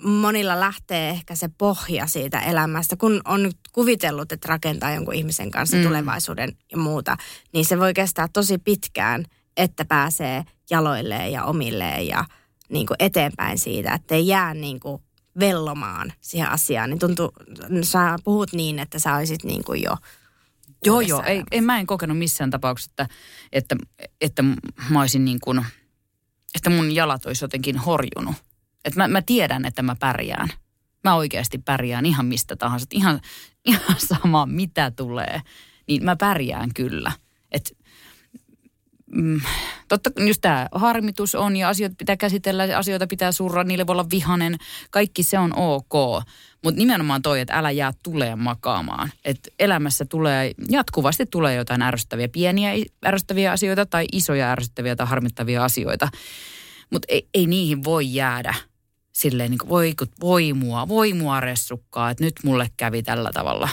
monilla 0.04 0.60
lähtee 0.60 1.10
ehkä 1.10 1.36
se 1.36 1.50
pohja 1.58 2.08
siitä 2.08 2.40
elämästä, 2.40 2.96
kun 2.96 3.22
on 3.26 3.44
nyt 3.44 3.58
kuvitellut, 3.72 4.32
että 4.32 4.48
rakentaa 4.48 4.94
jonkun 4.94 5.14
ihmisen 5.14 5.52
kanssa 5.52 5.78
mm. 5.78 5.84
tulevaisuuden 5.84 6.58
ja 6.72 6.78
muuta, 6.78 7.18
niin 7.54 7.66
se 7.66 7.80
voi 7.80 7.94
kestää 7.94 8.28
tosi 8.34 8.58
pitkään, 8.58 9.26
että 9.58 9.86
pääsee 9.86 10.44
jaloilleen 10.70 11.32
ja 11.32 11.44
omilleen 11.44 12.08
ja 12.08 12.26
niin 12.70 12.88
kuin 12.88 12.98
eteenpäin 13.00 13.60
siitä, 13.60 13.94
että 13.94 14.16
ei 14.16 14.28
jää 14.28 14.54
niin 14.54 14.80
kuin 14.80 15.02
vellomaan 15.40 16.14
siihen 16.22 16.50
asiaan. 16.50 16.90
Niin 16.90 17.00
tuntuu, 17.00 17.32
sä 17.82 18.20
puhut 18.24 18.54
niin, 18.54 18.80
että 18.80 19.00
sä 19.00 19.16
olisit 19.16 19.44
niin 19.44 19.64
kuin 19.64 19.82
jo 19.82 19.96
Joo, 20.86 21.02
joo. 21.02 21.24
Ei, 21.24 21.44
en, 21.52 21.64
mä 21.64 21.80
en 21.80 21.88
kokenut 21.88 22.18
missään 22.18 22.50
tapauksessa, 22.50 22.92
että, 22.92 23.08
että, 23.52 23.76
että 24.22 24.44
mä 24.90 25.00
olisin 25.00 25.26
niin 25.26 25.40
kuin, 25.40 25.66
että 26.56 26.70
mun 26.70 26.96
jalat 26.96 27.26
olisi 27.26 27.44
jotenkin 27.44 27.78
horjunut. 27.78 28.36
Että 28.86 29.00
mä, 29.00 29.08
mä 29.08 29.22
tiedän, 29.22 29.66
että 29.66 29.82
mä 29.82 29.96
pärjään. 30.00 30.50
Mä 31.04 31.16
oikeasti 31.16 31.58
pärjään 31.58 32.06
ihan 32.06 32.26
mistä 32.26 32.56
tahansa. 32.56 32.86
Ihan, 32.92 33.22
ihan 33.66 33.96
sama, 33.98 34.46
mitä 34.46 34.92
tulee. 34.92 35.42
Niin 35.88 36.04
mä 36.06 36.16
pärjään 36.16 36.74
kyllä. 36.74 37.12
Että 37.52 37.70
mm, 39.16 39.42
totta 39.98 40.24
just 40.26 40.42
tämä 40.42 40.68
harmitus 40.72 41.36
on 41.36 41.58
ja 41.58 41.70
asioita 41.70 41.96
pitää 41.98 42.18
käsitellä, 42.18 42.78
asioita 42.78 43.08
pitää 43.08 43.32
surra, 43.32 43.64
niille 43.64 43.88
voi 43.88 43.94
olla 43.94 44.10
vihanen. 44.12 44.58
Kaikki 44.92 45.24
se 45.24 45.40
on 45.40 45.58
ok. 45.58 46.24
Mutta 46.64 46.80
nimenomaan 46.80 47.22
toi, 47.22 47.40
että 47.40 47.54
älä 47.54 47.72
jää 47.72 47.92
tulee 48.04 48.36
makaamaan. 48.36 49.12
Että 49.26 49.50
elämässä 49.60 50.06
tulee, 50.06 50.52
jatkuvasti 50.70 51.26
tulee 51.26 51.56
jotain 51.56 51.82
ärsyttäviä, 51.82 52.28
pieniä 52.28 52.72
ärsyttäviä 53.06 53.52
asioita 53.52 53.86
tai 53.86 54.06
isoja 54.12 54.52
ärsyttäviä 54.52 54.96
tai 54.96 55.08
harmittavia 55.08 55.64
asioita. 55.64 56.10
Mutta 56.90 57.06
ei, 57.10 57.28
ei 57.34 57.48
niihin 57.48 57.84
voi 57.84 58.14
jäädä 58.14 58.54
silleen 59.12 59.52
niin 59.52 59.58
kuin, 59.58 59.70
voi, 59.70 59.94
voi 60.22 60.54
mua, 60.54 60.88
voi 60.88 61.14
mua 61.14 61.40
ressukkaa, 61.40 62.10
että 62.10 62.24
nyt 62.24 62.36
mulle 62.44 62.68
kävi 62.78 63.04
tällä 63.04 63.30
tavalla. 63.34 63.70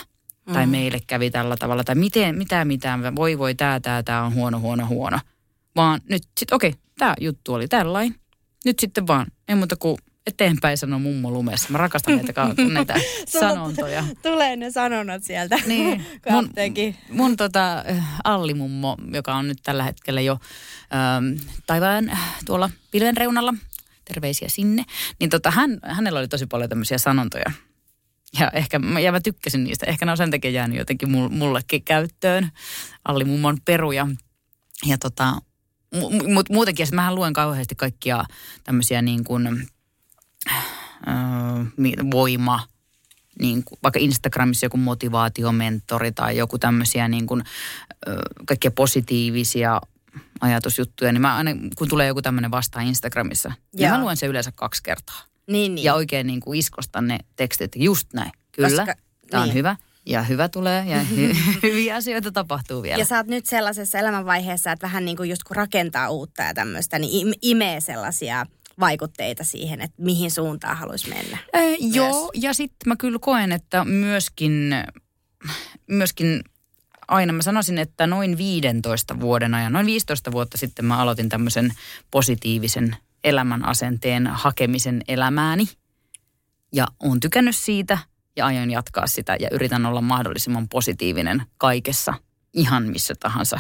Mm. 0.47 0.55
Tai 0.55 0.67
meille 0.67 0.99
kävi 1.07 1.31
tällä 1.31 1.57
tavalla. 1.57 1.85
Tai 1.85 1.95
miten, 1.95 2.39
mitä, 2.39 2.65
mitä, 2.65 2.99
voi, 3.17 3.39
voi, 3.39 3.55
tää, 3.55 3.81
tää, 3.81 4.03
tää 4.03 4.23
on 4.23 4.35
huono, 4.35 4.61
huono, 4.61 4.87
huono. 4.87 5.19
Vaan 5.77 6.01
nyt 6.09 6.23
sitten, 6.39 6.57
okei, 6.57 6.71
okay, 6.71 6.81
tämä 6.99 7.15
juttu 7.21 7.55
oli 7.55 7.69
tällainen. 7.69 8.21
Nyt 8.65 8.79
sitten 8.79 9.07
vaan, 9.07 9.27
ei 9.49 9.55
muuta 9.55 9.77
kuin 9.77 9.99
eteenpäin 10.29 10.79
sanoo 10.79 10.99
mummo 10.99 11.31
lumessa. 11.31 11.69
Mä 11.71 11.79
rakastan 11.79 12.17
näitä, 12.17 12.33
ka- 12.33 12.55
näitä 12.73 12.95
sanontoja. 13.27 14.05
Tulee 14.23 14.57
ne 14.57 14.71
sanonnat 14.71 15.25
sieltä 15.25 15.57
Niin. 15.67 16.05
Mun, 16.31 16.51
mun 17.11 17.37
tota, 17.37 17.79
äh, 17.91 18.05
Alli-mummo, 18.25 18.97
joka 19.13 19.35
on 19.35 19.49
nyt 19.49 19.59
tällä 19.63 19.83
hetkellä 19.83 20.21
jo 20.21 20.33
ähm, 20.33 21.41
taivaan 21.67 22.11
äh, 22.11 22.35
tuolla 22.47 22.71
pilven 22.91 23.17
reunalla, 23.17 23.55
terveisiä 24.05 24.49
sinne, 24.49 24.85
niin 25.21 25.31
tota, 25.31 25.51
hän, 25.51 25.79
hänellä 25.83 26.19
oli 26.19 26.29
tosi 26.29 26.47
paljon 26.47 26.69
tämmöisiä 26.69 26.99
sanontoja. 26.99 27.53
Ja 28.41 28.51
ehkä, 28.51 28.81
ja 29.03 29.13
mä 29.13 29.21
tykkäsin 29.21 29.65
niistä. 29.65 29.87
Ehkä 29.87 30.07
ne 30.07 30.11
on 30.11 30.17
sen 30.17 30.31
takia 30.31 30.51
jäänyt 30.51 30.79
jotenkin 30.79 31.09
mul- 31.09 31.29
mullekin 31.31 31.85
käyttöön. 31.85 32.51
Alli-mummon 33.05 33.59
peruja. 33.65 34.07
Ja 34.87 34.99
tota, 34.99 35.35
mu- 35.97 36.11
mu- 36.11 36.53
muutenkin, 36.53 36.87
ja 36.91 36.97
mähän 36.97 37.15
luen 37.15 37.33
kauheasti 37.33 37.75
kaikkia 37.75 38.25
tämmöisiä 38.65 39.03
niin 39.03 39.25
kuin, 39.25 39.69
äh, 40.49 40.65
voima, 42.11 42.67
niin 43.41 43.65
kuin, 43.65 43.79
vaikka 43.83 43.99
Instagramissa 44.03 44.67
joku 44.67 44.77
motivaatiomentori 44.77 46.13
tai 46.13 46.37
joku 46.37 46.59
tämmöisiä 46.59 47.09
niin 47.09 47.27
kuin, 47.27 47.41
äh, 48.09 48.15
kaikkia 48.47 48.71
positiivisia 48.71 49.81
ajatusjuttuja, 50.41 51.13
niin 51.13 51.21
mä 51.23 51.37
aina, 51.37 51.51
kun 51.77 51.89
tulee 51.89 52.07
joku 52.07 52.23
tämmöinen 52.23 52.51
vastaan 52.51 52.87
Instagramissa, 52.87 53.49
niin 53.49 53.89
Joo. 53.89 53.97
mä 53.97 54.01
luen 54.03 54.17
se 54.17 54.27
yleensä 54.27 54.53
kaksi 54.55 54.83
kertaa. 54.83 55.23
Niin, 55.47 55.75
niin. 55.75 55.85
Ja 55.85 55.95
oikein 55.95 56.27
niin 56.27 56.41
kuin 56.41 56.59
iskostan 56.59 57.09
ne 57.09 57.19
tekstit, 57.37 57.73
just 57.77 58.13
näin, 58.13 58.33
kyllä, 58.53 58.69
Koska- 58.69 58.95
tämä 59.31 59.43
on 59.43 59.49
niin. 59.49 59.55
hyvä 59.55 59.77
ja 60.09 60.23
hyvä 60.23 60.49
tulee 60.49 60.85
ja 60.87 61.03
hy- 61.03 61.37
hyviä 61.63 61.97
asioita 61.97 62.33
tapahtuu 62.33 62.83
vielä. 62.83 62.99
Ja 62.99 63.05
sä 63.05 63.17
oot 63.17 63.27
nyt 63.27 63.47
sellaisessa 63.47 63.99
elämänvaiheessa, 63.99 64.73
että 64.73 64.87
vähän 64.87 65.05
niin 65.05 65.17
kuin 65.17 65.31
just 65.31 65.43
kun 65.43 65.57
rakentaa 65.57 66.11
uutta 66.11 66.43
ja 66.43 66.55
tämmöistä, 66.55 66.99
niin 66.99 67.27
im- 67.27 67.39
imee 67.43 67.81
sellaisia 67.81 68.47
vaikutteita 68.81 69.45
siihen, 69.45 69.81
että 69.81 70.03
mihin 70.03 70.31
suuntaan 70.31 70.77
haluaisi 70.77 71.09
mennä. 71.09 71.39
Äh, 71.57 71.63
joo, 71.95 72.31
ja 72.35 72.53
sitten 72.53 72.89
mä 72.89 72.97
kyllä 72.97 73.19
koen, 73.19 73.53
että 73.53 73.85
myöskin, 73.85 74.75
myöskin 75.87 76.45
aina 77.09 77.33
mä 77.33 77.43
sanoisin, 77.43 77.79
että 77.79 78.07
noin 78.07 78.39
15 78.39 79.21
vuoden 79.21 79.55
ajan, 79.55 79.73
noin 79.73 79.87
15 79.87 80.33
vuotta 80.33 80.59
sitten 80.59 80.85
mä 80.85 80.99
aloitin 80.99 81.29
tämmöisen 81.29 81.73
positiivisen 82.11 82.97
elämän 83.25 83.65
asenteen 83.65 84.27
hakemisen 84.27 85.03
elämääni. 85.09 85.65
Ja 86.73 86.87
oon 87.03 87.21
tykännyt 87.21 87.57
siitä 87.57 87.99
ja 88.39 88.47
aion 88.47 88.71
jatkaa 88.71 89.07
sitä 89.07 89.37
ja 89.41 89.49
yritän 89.53 89.87
olla 89.87 90.01
mahdollisimman 90.01 90.69
positiivinen 90.69 91.43
kaikessa, 91.57 92.15
ihan 92.55 92.83
missä 92.83 93.15
tahansa, 93.21 93.59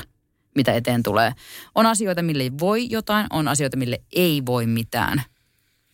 mitä 0.54 0.72
eteen 0.72 1.02
tulee. 1.02 1.32
On 1.74 1.86
asioita, 1.86 2.22
mille 2.22 2.52
voi 2.60 2.90
jotain, 2.90 3.26
on 3.30 3.48
asioita, 3.48 3.76
mille 3.76 4.00
ei 4.12 4.42
voi 4.46 4.66
mitään. 4.66 5.22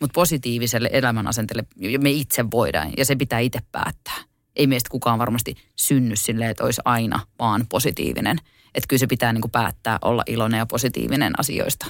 Mutta 0.00 0.14
positiiviselle 0.14 0.90
elämänasenteelle 0.92 1.64
me 1.98 2.10
itse 2.10 2.50
voidaan 2.50 2.92
ja 2.96 3.04
se 3.04 3.16
pitää 3.16 3.38
itse 3.38 3.58
päättää. 3.72 4.16
Ei 4.56 4.66
meistä 4.66 4.90
kukaan 4.90 5.18
varmasti 5.18 5.54
synny 5.76 6.16
silleen, 6.16 6.50
että 6.50 6.64
olisi 6.64 6.80
aina 6.84 7.20
vaan 7.38 7.66
positiivinen. 7.68 8.38
Että 8.74 8.88
kyllä 8.88 9.00
se 9.00 9.06
pitää 9.06 9.32
niinku 9.32 9.48
päättää 9.48 9.98
olla 10.02 10.22
iloinen 10.26 10.58
ja 10.58 10.66
positiivinen 10.66 11.40
asioista. 11.40 11.86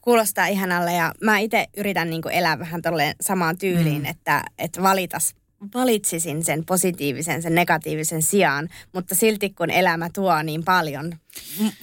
Kuulostaa 0.00 0.46
ihanalle 0.46 0.92
ja 0.92 1.14
mä 1.24 1.38
itse 1.38 1.66
yritän 1.76 2.10
niin 2.10 2.22
kuin 2.22 2.34
elää 2.34 2.58
vähän 2.58 2.82
tolleen 2.82 3.14
samaan 3.20 3.58
tyyliin, 3.58 4.02
mm. 4.02 4.06
että, 4.06 4.42
että 4.58 4.82
valitas, 4.82 5.34
valitsisin 5.74 6.44
sen 6.44 6.64
positiivisen, 6.66 7.42
sen 7.42 7.54
negatiivisen 7.54 8.22
sijaan, 8.22 8.68
mutta 8.92 9.14
silti 9.14 9.50
kun 9.50 9.70
elämä 9.70 10.10
tuo 10.14 10.42
niin 10.42 10.64
paljon 10.64 11.12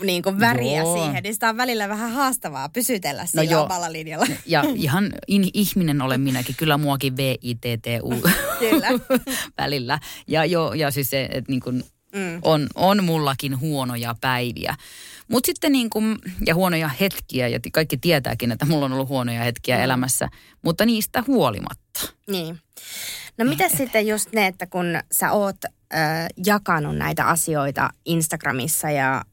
niin 0.04 0.24
kuin 0.24 0.40
väriä 0.40 0.82
Joo. 0.82 0.98
siihen, 0.98 1.24
niin 1.24 1.34
sitä 1.34 1.50
on 1.50 1.58
välillä 1.58 1.90
vähän 1.90 2.12
haastavaa 2.12 2.70
pysytellä 2.70 3.22
No 3.22 3.28
sillä 3.28 3.44
joo. 3.44 3.63
omalla 3.63 3.92
linjalla. 3.92 4.26
Ja 4.46 4.63
ihan 4.76 5.12
in, 5.28 5.50
ihminen 5.54 6.02
olen 6.02 6.22
minäkin, 6.22 6.56
kyllä 6.56 6.78
muakin 6.78 7.18
V-I-T-T-U 7.18 8.13
Kyllä. 8.60 8.88
välillä. 9.62 10.00
Ja, 10.28 10.46
jo, 10.46 10.74
ja 10.74 10.92
siis 10.92 11.10
se, 11.10 11.24
että 11.32 11.52
niin 11.52 11.62
kuin 11.62 11.84
Mm. 12.16 12.40
on, 12.42 12.68
on 12.76 13.04
mullakin 13.04 13.60
huonoja 13.60 14.16
päiviä. 14.22 14.76
Mutta 15.28 15.48
sitten 15.48 15.72
niin 15.72 15.90
kuin, 15.90 16.18
ja 16.46 16.56
huonoja 16.56 16.88
hetkiä, 17.00 17.48
ja 17.48 17.60
kaikki 17.74 17.98
tietääkin, 17.98 18.52
että 18.52 18.66
mulla 18.66 18.86
on 18.86 18.94
ollut 18.94 19.10
huonoja 19.10 19.44
hetkiä 19.44 19.78
Mm. 19.78 19.84
elämässä, 19.84 20.30
mutta 20.62 20.86
niistä 20.86 21.24
huolimatta. 21.28 22.00
Niin. 22.28 22.60
No 23.38 23.45
mitä 23.45 23.69
sitten 23.69 24.08
just 24.08 24.32
ne, 24.34 24.47
että 24.47 24.67
kun 24.67 24.86
sä 25.12 25.32
oot 25.32 25.58
ö, 25.65 25.67
jakanut 26.45 26.97
näitä 26.97 27.26
asioita 27.28 27.89
Instagramissa 28.06 28.89
ja 28.89 29.26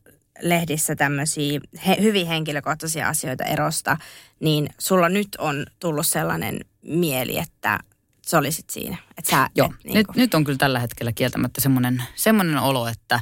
lehdissä 0.43 0.97
tämmöisiä 0.97 1.61
he, 1.87 1.97
hyvin 2.01 2.27
henkilökohtaisia 2.27 3.09
asioita 3.09 3.45
erosta, 3.45 3.97
niin 4.41 4.69
sulla 4.79 5.09
nyt 5.09 5.29
on 5.39 5.67
tullut 5.81 6.07
sellainen 6.07 6.61
mieli, 6.83 7.39
että 7.39 7.79
sä 8.27 8.39
olisit 8.39 8.71
siinä. 8.71 8.97
Että 9.19 9.31
sä 9.31 9.51
Joo, 9.55 9.67
et, 9.67 9.85
niin 9.85 9.95
nyt, 9.95 10.07
nyt 10.17 10.35
on 10.35 10.45
kyllä 10.45 10.59
tällä 10.59 10.79
hetkellä 10.79 11.13
kieltämättä 11.13 11.61
semmoinen, 11.61 12.03
semmoinen 12.15 12.59
olo, 12.59 12.89
että 12.89 13.21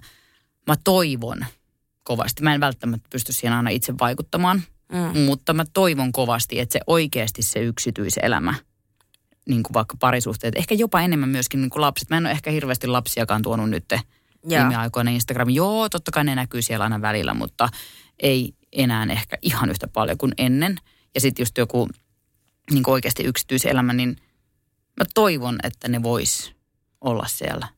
mä 0.67 0.75
toivon 0.85 1.47
kovasti. 2.05 2.43
Mä 2.43 2.55
en 2.55 2.61
välttämättä 2.61 3.09
pysty 3.11 3.33
siihen 3.33 3.53
aina 3.53 3.71
itse 3.71 3.95
vaikuttamaan, 4.01 4.63
Mm. 4.93 5.21
mutta 5.21 5.55
mä 5.55 5.65
toivon 5.73 6.13
kovasti, 6.13 6.61
että 6.61 6.73
se 6.73 6.81
oikeasti 6.87 7.43
se 7.43 7.61
yksityiselämä, 7.61 8.55
niin 9.49 9.63
kuin 9.63 9.75
vaikka 9.75 9.97
parisuhteet, 10.01 10.57
ehkä 10.57 10.75
jopa 10.75 11.01
enemmän 11.01 11.29
myöskin 11.29 11.61
niin 11.61 11.71
kuin 11.71 11.81
lapset. 11.81 12.11
Mä 12.11 12.17
en 12.17 12.27
ole 12.27 12.33
ehkä 12.33 12.51
hirveästi 12.51 12.87
lapsiakaan 12.87 13.43
tuonut 13.43 13.71
nyt 13.71 13.85
viime 14.49 14.77
aikoina 14.77 15.11
Instagramiin. 15.11 15.57
Joo, 15.57 15.89
totta 15.89 16.11
kai 16.11 16.25
ne 16.25 16.35
näkyy 16.35 16.63
siellä 16.63 16.85
aina 16.85 17.03
välillä, 17.03 17.35
mutta 17.35 17.69
ei 18.19 18.55
enää 18.73 19.07
ehkä 19.11 19.39
ihan 19.43 19.71
yhtä 19.71 19.89
paljon 19.89 20.19
kuin 20.19 20.33
ennen. 20.39 20.77
Ja 21.15 21.21
sitten 21.21 21.43
just 21.43 21.59
joku 21.59 21.89
niin 22.71 22.83
kuin 22.83 22.93
oikeasti 22.93 23.25
yksityiselämä, 23.25 23.93
niin 23.93 24.17
mä 25.01 25.05
toivon, 25.15 25.59
että 25.63 25.89
ne 25.89 26.03
vois 26.03 26.53
olla 27.01 27.27
siellä 27.27 27.69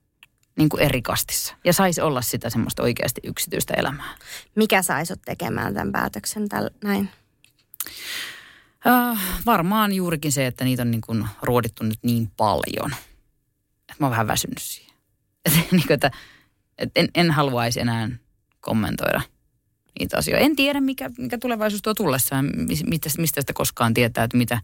niin 0.56 0.68
kuin 0.68 0.82
eri 0.82 1.02
kastissa. 1.02 1.54
Ja 1.64 1.72
saisi 1.72 2.00
olla 2.00 2.22
sitä 2.22 2.50
semmoista 2.50 2.82
oikeasti 2.82 3.20
yksityistä 3.24 3.74
elämää. 3.76 4.16
Mikä 4.56 4.82
sai 4.82 5.06
sut 5.06 5.22
tekemään 5.24 5.74
tämän 5.74 5.92
päätöksen 5.92 6.48
täl, 6.48 6.70
näin? 6.84 7.10
Äh, 8.86 9.18
varmaan 9.46 9.92
juurikin 9.92 10.32
se, 10.32 10.46
että 10.46 10.64
niitä 10.64 10.82
on 10.82 10.90
niin 10.90 11.00
kuin 11.00 11.26
ruodittu 11.42 11.84
nyt 11.84 11.98
niin 12.02 12.30
paljon. 12.36 12.94
Että 13.80 13.94
mä 13.98 14.06
oon 14.06 14.10
vähän 14.10 14.26
väsynyt 14.26 14.58
siihen. 14.58 14.94
Että, 15.44 15.60
niin 15.70 15.86
kuin, 15.86 15.94
että, 15.94 16.10
että 16.78 17.00
en, 17.00 17.08
en 17.14 17.30
haluaisi 17.30 17.80
enää 17.80 18.10
kommentoida 18.60 19.20
niitä 19.98 20.18
asioita. 20.18 20.44
En 20.44 20.56
tiedä, 20.56 20.80
mikä, 20.80 21.10
mikä 21.18 21.38
tulevaisuus 21.38 21.82
tuo 21.82 21.94
tullessaan, 21.94 22.50
mis- 22.56 22.86
mistä, 22.86 23.10
mistä 23.18 23.40
sitä 23.40 23.52
koskaan 23.52 23.94
tietää, 23.94 24.24
että 24.24 24.36
mitä, 24.36 24.60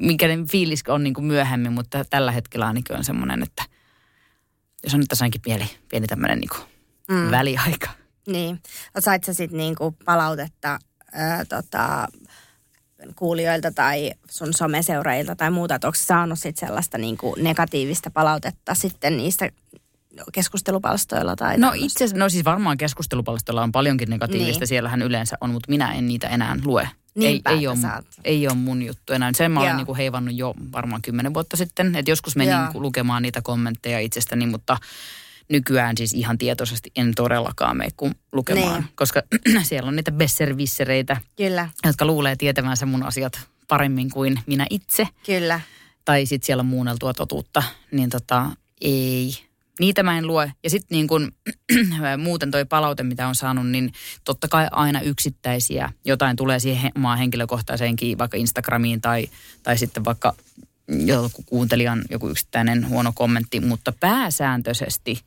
mikä 0.00 0.26
fiilis 0.50 0.82
on 0.88 1.04
niin 1.04 1.14
kuin 1.14 1.24
myöhemmin, 1.24 1.72
mutta 1.72 2.04
tällä 2.04 2.32
hetkellä 2.32 2.66
ainakin 2.66 2.96
on 2.96 3.04
semmoinen, 3.04 3.42
että 3.42 3.62
jos 4.84 4.94
on 4.94 5.00
nyt 5.00 5.08
tässä 5.08 5.24
ainakin 5.24 5.40
pieni, 5.40 5.70
pieni 5.88 6.06
tämmöinen 6.06 6.38
niin 6.38 6.48
kuin 6.48 6.62
mm. 7.08 7.30
väliaika. 7.30 7.90
Niin. 8.26 8.62
Sait 8.98 9.24
sä 9.24 9.34
sit 9.34 9.50
niinku 9.50 9.96
palautetta 10.04 10.78
ää, 11.12 11.44
tota, 11.44 12.08
kuulijoilta 13.16 13.72
tai 13.72 14.12
sun 14.30 14.54
someseuraajilta 14.54 15.36
tai 15.36 15.50
muuta, 15.50 15.74
että 15.74 15.86
onko 15.86 15.98
saanut 16.00 16.38
sit 16.38 16.56
sellaista 16.58 16.98
niinku 16.98 17.36
negatiivista 17.38 18.10
palautetta 18.10 18.74
sitten 18.74 19.16
niistä 19.16 19.50
keskustelupalstoilla 20.32 21.36
tai 21.36 21.58
No 21.58 21.72
itse 21.74 22.04
asiassa, 22.04 22.16
no 22.16 22.28
siis 22.28 22.44
varmaan 22.44 22.76
keskustelupalstolla 22.76 23.62
on 23.62 23.72
paljonkin 23.72 24.10
negatiivista, 24.10 24.50
Niin. 24.50 24.60
niin. 24.60 24.68
siellähän 24.68 25.02
yleensä 25.02 25.36
on, 25.40 25.50
mutta 25.50 25.70
minä 25.70 25.92
en 25.92 26.06
niitä 26.06 26.28
enää 26.28 26.56
lue. 26.64 26.88
Niinpä, 27.14 27.50
ei, 27.50 27.58
ei, 27.58 27.66
ole, 27.66 27.76
ei 28.24 28.46
ole 28.46 28.54
mun 28.56 28.82
juttu 28.82 29.12
enää. 29.12 29.30
Sen 29.36 29.52
mä 29.52 29.60
olen 29.60 29.76
niin 29.76 29.86
kuin 29.86 29.96
heivannut 29.96 30.34
jo 30.34 30.54
varmaan 30.72 31.02
kymmenen 31.02 31.34
vuotta 31.34 31.56
sitten, 31.56 31.96
että 31.96 32.10
joskus 32.10 32.36
menin 32.36 32.52
Joo. 32.52 32.62
niin 32.62 32.72
kuin 32.72 32.82
lukemaan 32.82 33.22
niitä 33.22 33.42
kommentteja 33.42 34.00
itsestäni, 34.00 34.46
mutta 34.46 34.76
nykyään 35.50 35.96
siis 35.96 36.12
ihan 36.12 36.38
tietoisesti 36.38 36.90
en 36.96 37.14
todellakaan 37.14 37.76
mene 37.76 37.90
kuin 37.96 38.14
lukemaan, 38.32 38.80
Niin. 38.80 38.92
koska 38.94 39.22
siellä 39.62 39.88
on 39.88 39.96
niitä 39.96 40.12
besservissereitä, 40.12 41.16
Kyllä, 41.36 41.68
jotka 41.84 42.04
luulee 42.04 42.36
tietävänsä 42.36 42.86
mun 42.86 43.02
asiat 43.02 43.40
paremmin 43.68 44.10
kuin 44.10 44.40
minä 44.46 44.66
itse 44.70 45.08
kyllä. 45.26 45.60
tai 46.04 46.26
sitten 46.26 46.46
siellä 46.46 46.60
on 46.60 46.66
muunneltua 46.66 47.14
totuutta, 47.14 47.62
niin 47.92 48.10
tota, 48.10 48.50
ei. 48.80 49.34
Niitä 49.80 50.02
mä 50.02 50.18
en 50.18 50.26
lue. 50.26 50.52
Ja 50.64 50.70
sitten 50.70 50.96
niin 50.96 51.08
kun, 51.08 51.32
muuten 52.24 52.50
toi 52.50 52.64
palaute, 52.64 53.02
mitä 53.02 53.28
on 53.28 53.34
saanut, 53.34 53.68
niin 53.68 53.92
totta 54.24 54.48
kai 54.48 54.68
aina 54.72 55.00
yksittäisiä. 55.00 55.92
Jotain 56.04 56.36
tulee 56.36 56.58
siihen 56.58 56.82
he- 56.82 56.90
omaan 56.96 57.18
henkilökohtaiseenkin, 57.18 58.18
vaikka 58.18 58.36
Instagramiin 58.36 59.00
tai, 59.00 59.28
tai 59.62 59.78
sitten 59.78 60.04
vaikka 60.04 60.34
joku 61.06 61.42
kuuntelijan 61.46 62.02
joku 62.10 62.28
yksittäinen 62.28 62.88
huono 62.88 63.12
kommentti, 63.14 63.60
mutta 63.60 63.92
pääsääntöisesti 64.00 65.20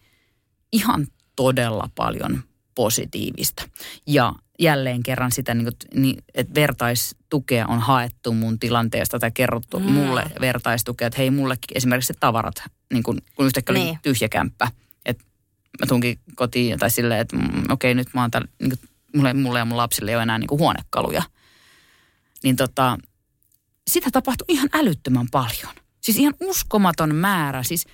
ihan 0.73 1.07
todella 1.35 1.89
paljon 1.95 2.43
positiivista. 2.75 3.63
Ja 4.07 4.33
jälleen 4.59 5.03
kerran 5.03 5.31
sitä, 5.31 5.53
niin 5.53 5.65
kuin, 5.65 6.01
niin, 6.01 6.23
että 6.33 6.53
vertaistukea 6.55 7.67
on 7.67 7.79
haettu 7.79 8.33
mun 8.33 8.59
tilanteesta 8.59 9.19
tai 9.19 9.31
kerrottu 9.31 9.79
Mm. 9.79 9.91
mulle 9.91 10.23
vertaistukea, 10.41 11.07
että 11.07 11.17
hei 11.17 11.31
mullekin 11.31 11.77
esimerkiksi 11.77 12.07
se 12.07 12.19
tavarat, 12.19 12.55
niin 12.93 13.03
kun, 13.03 13.21
kun 13.35 13.45
yhtäkkiä 13.45 13.73
oli 13.73 13.83
Niin. 13.83 13.99
tyhjä 14.01 14.29
kämppä, 14.29 14.67
että 15.05 15.23
mä 15.79 15.85
tunkin 15.87 16.19
kotiin 16.35 16.79
tai 16.79 16.89
silleen, 16.91 17.19
että 17.21 17.35
mm, 17.37 17.63
okei 17.69 17.95
nyt 17.95 18.07
mä 18.13 18.21
oon 18.21 18.31
täällä, 18.31 18.47
niin 18.59 18.69
kuin, 18.69 18.89
mulle, 19.15 19.33
mulle 19.33 19.59
ja 19.59 19.65
mun 19.65 19.77
lapsille 19.77 20.11
ei 20.11 20.15
ole 20.15 20.23
enää 20.23 20.37
niin 20.37 20.47
kuin 20.47 20.59
huonekaluja. 20.59 21.23
Niin 22.43 22.55
tota, 22.55 22.97
sitä 23.87 24.09
tapahtui 24.11 24.45
ihan 24.47 24.69
älyttömän 24.73 25.27
paljon. 25.31 25.73
Siis 26.01 26.17
ihan 26.17 26.33
uskomaton 26.39 27.15
määrä. 27.15 27.63
Siis 27.63 27.85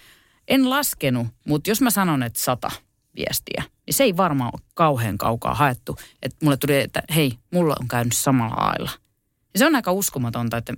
en 0.50 0.70
laskenut, 0.70 1.28
mutta 1.48 1.70
jos 1.70 1.82
mä 1.82 1.90
sanon, 1.90 2.24
että 2.24 2.44
sata 2.44 2.72
viestiä, 3.16 3.64
niin 3.86 3.94
se 3.94 4.04
ei 4.04 4.18
varmaan 4.18 4.52
ole 4.54 4.62
kauhean 4.74 5.18
kaukaa 5.18 5.54
haettu. 5.54 5.98
Että 6.22 6.38
mulle 6.46 6.58
tuli, 6.58 6.76
että 6.76 7.04
hei, 7.16 7.34
mulla 7.54 7.76
on 7.80 7.88
käynyt 7.88 8.14
samalla 8.16 8.56
lailla. 8.56 8.92
Ja 9.54 9.60
se 9.60 9.66
on 9.66 9.76
aika 9.76 9.92
uskomatonta, 9.92 10.58
että 10.58 10.74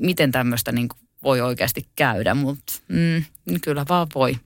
miten 0.00 0.32
tämmöistä 0.32 0.72
niin 0.72 0.88
voi 1.22 1.40
oikeasti 1.40 1.88
käydä, 1.96 2.34
mutta 2.34 2.72
mm, 2.88 3.24
kyllä 3.62 3.84
vaan 3.88 4.06
voi. 4.14 4.36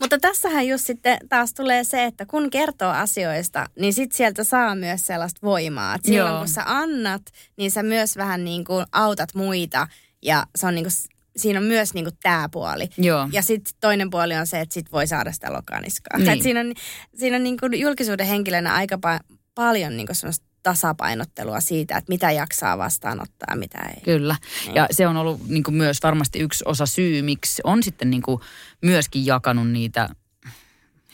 Mutta 0.00 0.18
tässähän 0.18 0.68
just 0.68 0.86
sitten 0.86 1.18
taas 1.28 1.54
tulee 1.54 1.84
se, 1.84 2.04
että 2.04 2.26
kun 2.26 2.50
kertoo 2.50 2.90
asioista, 2.90 3.66
niin 3.80 3.92
sit 3.92 4.12
sieltä 4.12 4.44
saa 4.44 4.74
myös 4.74 5.06
sellaista 5.06 5.40
voimaa. 5.42 5.94
Et 5.94 6.04
silloin 6.04 6.32
Joo. 6.32 6.38
kun 6.38 6.48
sä 6.48 6.62
annat, 6.66 7.22
niin 7.56 7.70
sä 7.70 7.82
myös 7.82 8.16
vähän 8.16 8.44
niin 8.44 8.64
kuin 8.64 8.86
autat 8.92 9.34
muita 9.34 9.88
ja 10.22 10.46
se 10.56 10.66
on 10.66 10.74
niin 10.74 10.84
kuin 10.84 11.17
siinä 11.38 11.58
on 11.58 11.64
myös 11.64 11.94
niinku 11.94 12.10
tämä 12.22 12.48
puoli. 12.52 12.88
Joo. 12.98 13.28
Ja 13.32 13.42
sitten 13.42 13.74
toinen 13.80 14.10
puoli 14.10 14.34
on 14.34 14.46
se, 14.46 14.60
että 14.60 14.74
sit 14.74 14.92
voi 14.92 15.06
saada 15.06 15.32
sitä 15.32 15.52
lokaniskaa. 15.52 16.18
Niin. 16.18 16.28
Et 16.28 16.42
siinä 16.42 16.60
on, 16.60 16.72
siinä 17.16 17.36
on 17.36 17.42
niinku 17.42 17.66
julkisuuden 17.66 18.26
henkilönä 18.26 18.74
aika 18.74 18.96
pa- 18.96 19.36
paljon 19.54 19.96
niinku 19.96 20.14
semmoista 20.14 20.46
tasapainottelua 20.62 21.60
siitä, 21.60 21.96
että 21.96 22.12
mitä 22.12 22.30
jaksaa 22.30 22.78
vastaanottaa 22.78 23.46
ja 23.50 23.56
mitä 23.56 23.78
ei. 23.78 24.02
Kyllä. 24.02 24.36
Niin. 24.64 24.74
Ja 24.74 24.86
se 24.90 25.06
on 25.06 25.16
ollut 25.16 25.48
niin 25.48 25.62
kuin 25.62 25.74
myös 25.74 25.98
varmasti 26.02 26.38
yksi 26.38 26.64
osa 26.66 26.86
syy, 26.86 27.22
miksi 27.22 27.62
on 27.64 27.82
sitten 27.82 28.10
niin 28.10 28.22
kuin 28.22 28.40
myöskin 28.82 29.26
jakanut 29.26 29.70
niitä 29.70 30.08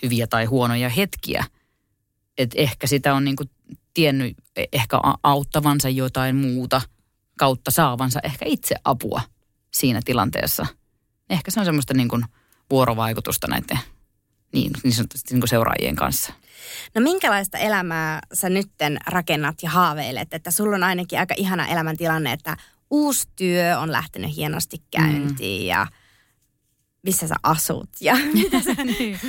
hyviä 0.03 0.27
tai 0.27 0.45
huonoja 0.45 0.89
hetkiä. 0.89 1.45
Että 2.39 2.59
ehkä 2.59 2.87
sitä 2.87 3.15
on 3.15 3.25
niin 3.25 3.37
kuin 3.37 3.51
tiennyt 3.95 4.37
ehkä 4.73 4.99
auttavansa 5.23 5.89
jotain 5.89 6.37
muuta 6.37 6.83
kautta 7.39 7.71
saavansa 7.71 8.21
ehkä 8.23 8.45
itse 8.49 8.75
apua 8.85 9.21
siinä 9.75 10.01
tilanteessa. 10.05 10.67
Ehkä 11.31 11.51
se 11.51 11.61
on 11.61 11.67
semmoista 11.67 11.95
niin 11.95 12.09
kuin 12.09 12.25
vuorovaikutusta 12.71 13.47
näiden 13.47 13.79
niin, 14.53 14.73
niin 14.83 14.93
sanotusti 14.93 15.35
niin 15.35 15.41
kuin 15.41 15.49
seuraajien 15.49 15.97
kanssa. 15.97 16.33
No 16.95 17.01
minkälaista 17.01 17.59
elämää 17.59 18.21
sä 18.33 18.49
nytten 18.49 18.99
rakennat 19.07 19.63
ja 19.63 19.71
haaveilet? 19.71 20.35
Että 20.35 20.51
sulla 20.51 20.77
on 20.77 20.83
ainakin 20.83 21.19
aika 21.19 21.35
ihana 21.37 21.67
elämäntilanne, 21.67 22.33
että 22.33 22.57
uusi 22.91 23.29
työ 23.37 23.79
on 23.79 23.93
lähtenyt 23.93 24.37
hienosti 24.37 24.83
käyntiin 24.91 25.63
mm. 25.63 25.69
ja 25.69 25.87
missä 27.03 27.29
sä 27.29 27.35
asut 27.43 27.91
ja 28.01 28.15
mitä 28.35 28.61
sä... 28.61 28.85
niin. 28.85 29.21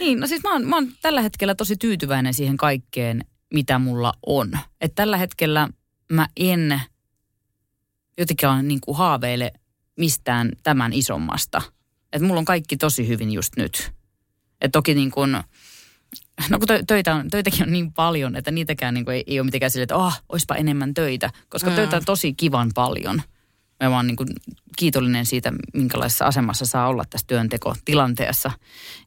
niin, 0.00 0.20
no 0.20 0.26
siis 0.26 0.42
mä 0.42 0.52
oon, 0.52 0.66
mä 0.66 0.76
oon 0.76 0.92
tällä 1.02 1.20
hetkellä 1.20 1.54
tosi 1.54 1.76
tyytyväinen 1.76 2.34
siihen 2.34 2.56
kaikkeen, 2.56 3.24
mitä 3.54 3.78
mulla 3.78 4.12
on. 4.26 4.58
Et 4.80 4.94
tällä 4.94 5.16
hetkellä 5.16 5.68
mä 6.12 6.28
en 6.36 6.82
jotenkin 8.18 8.68
niin 8.68 8.80
kuin 8.80 8.96
haaveile 8.96 9.52
mistään 9.96 10.52
tämän 10.62 10.92
isommasta. 10.92 11.62
Että 12.12 12.26
mulla 12.26 12.38
on 12.38 12.44
kaikki 12.44 12.76
tosi 12.76 13.08
hyvin 13.08 13.32
just 13.32 13.56
nyt. 13.56 13.92
Et 14.60 14.72
toki 14.72 14.94
niin 14.94 15.10
kuin, 15.10 15.32
no 16.50 16.58
kun 16.58 16.68
töitä 16.86 17.14
on, 17.14 17.30
töitäkin 17.30 17.62
on 17.62 17.72
niin 17.72 17.92
paljon, 17.92 18.36
että 18.36 18.50
niitäkään 18.50 18.94
niin 18.94 19.10
ei, 19.10 19.24
ei 19.26 19.40
ole 19.40 19.44
mitenkään 19.44 19.70
sille, 19.70 19.82
että 19.82 19.96
oh, 19.96 20.22
olisipa 20.28 20.54
enemmän 20.54 20.94
töitä. 20.94 21.30
Koska 21.48 21.70
mm. 21.70 21.76
töitä 21.76 21.96
on 21.96 22.04
tosi 22.04 22.34
kivan 22.34 22.70
paljon. 22.74 23.22
Mä 23.84 23.90
vaan 23.90 24.06
niin 24.06 24.16
kuin 24.16 24.28
kiitollinen 24.76 25.26
siitä, 25.26 25.52
minkälaisessa 25.74 26.24
asemassa 26.24 26.66
saa 26.66 26.88
olla 26.88 27.04
tässä 27.10 27.26
työntekotilanteessa. 27.26 28.50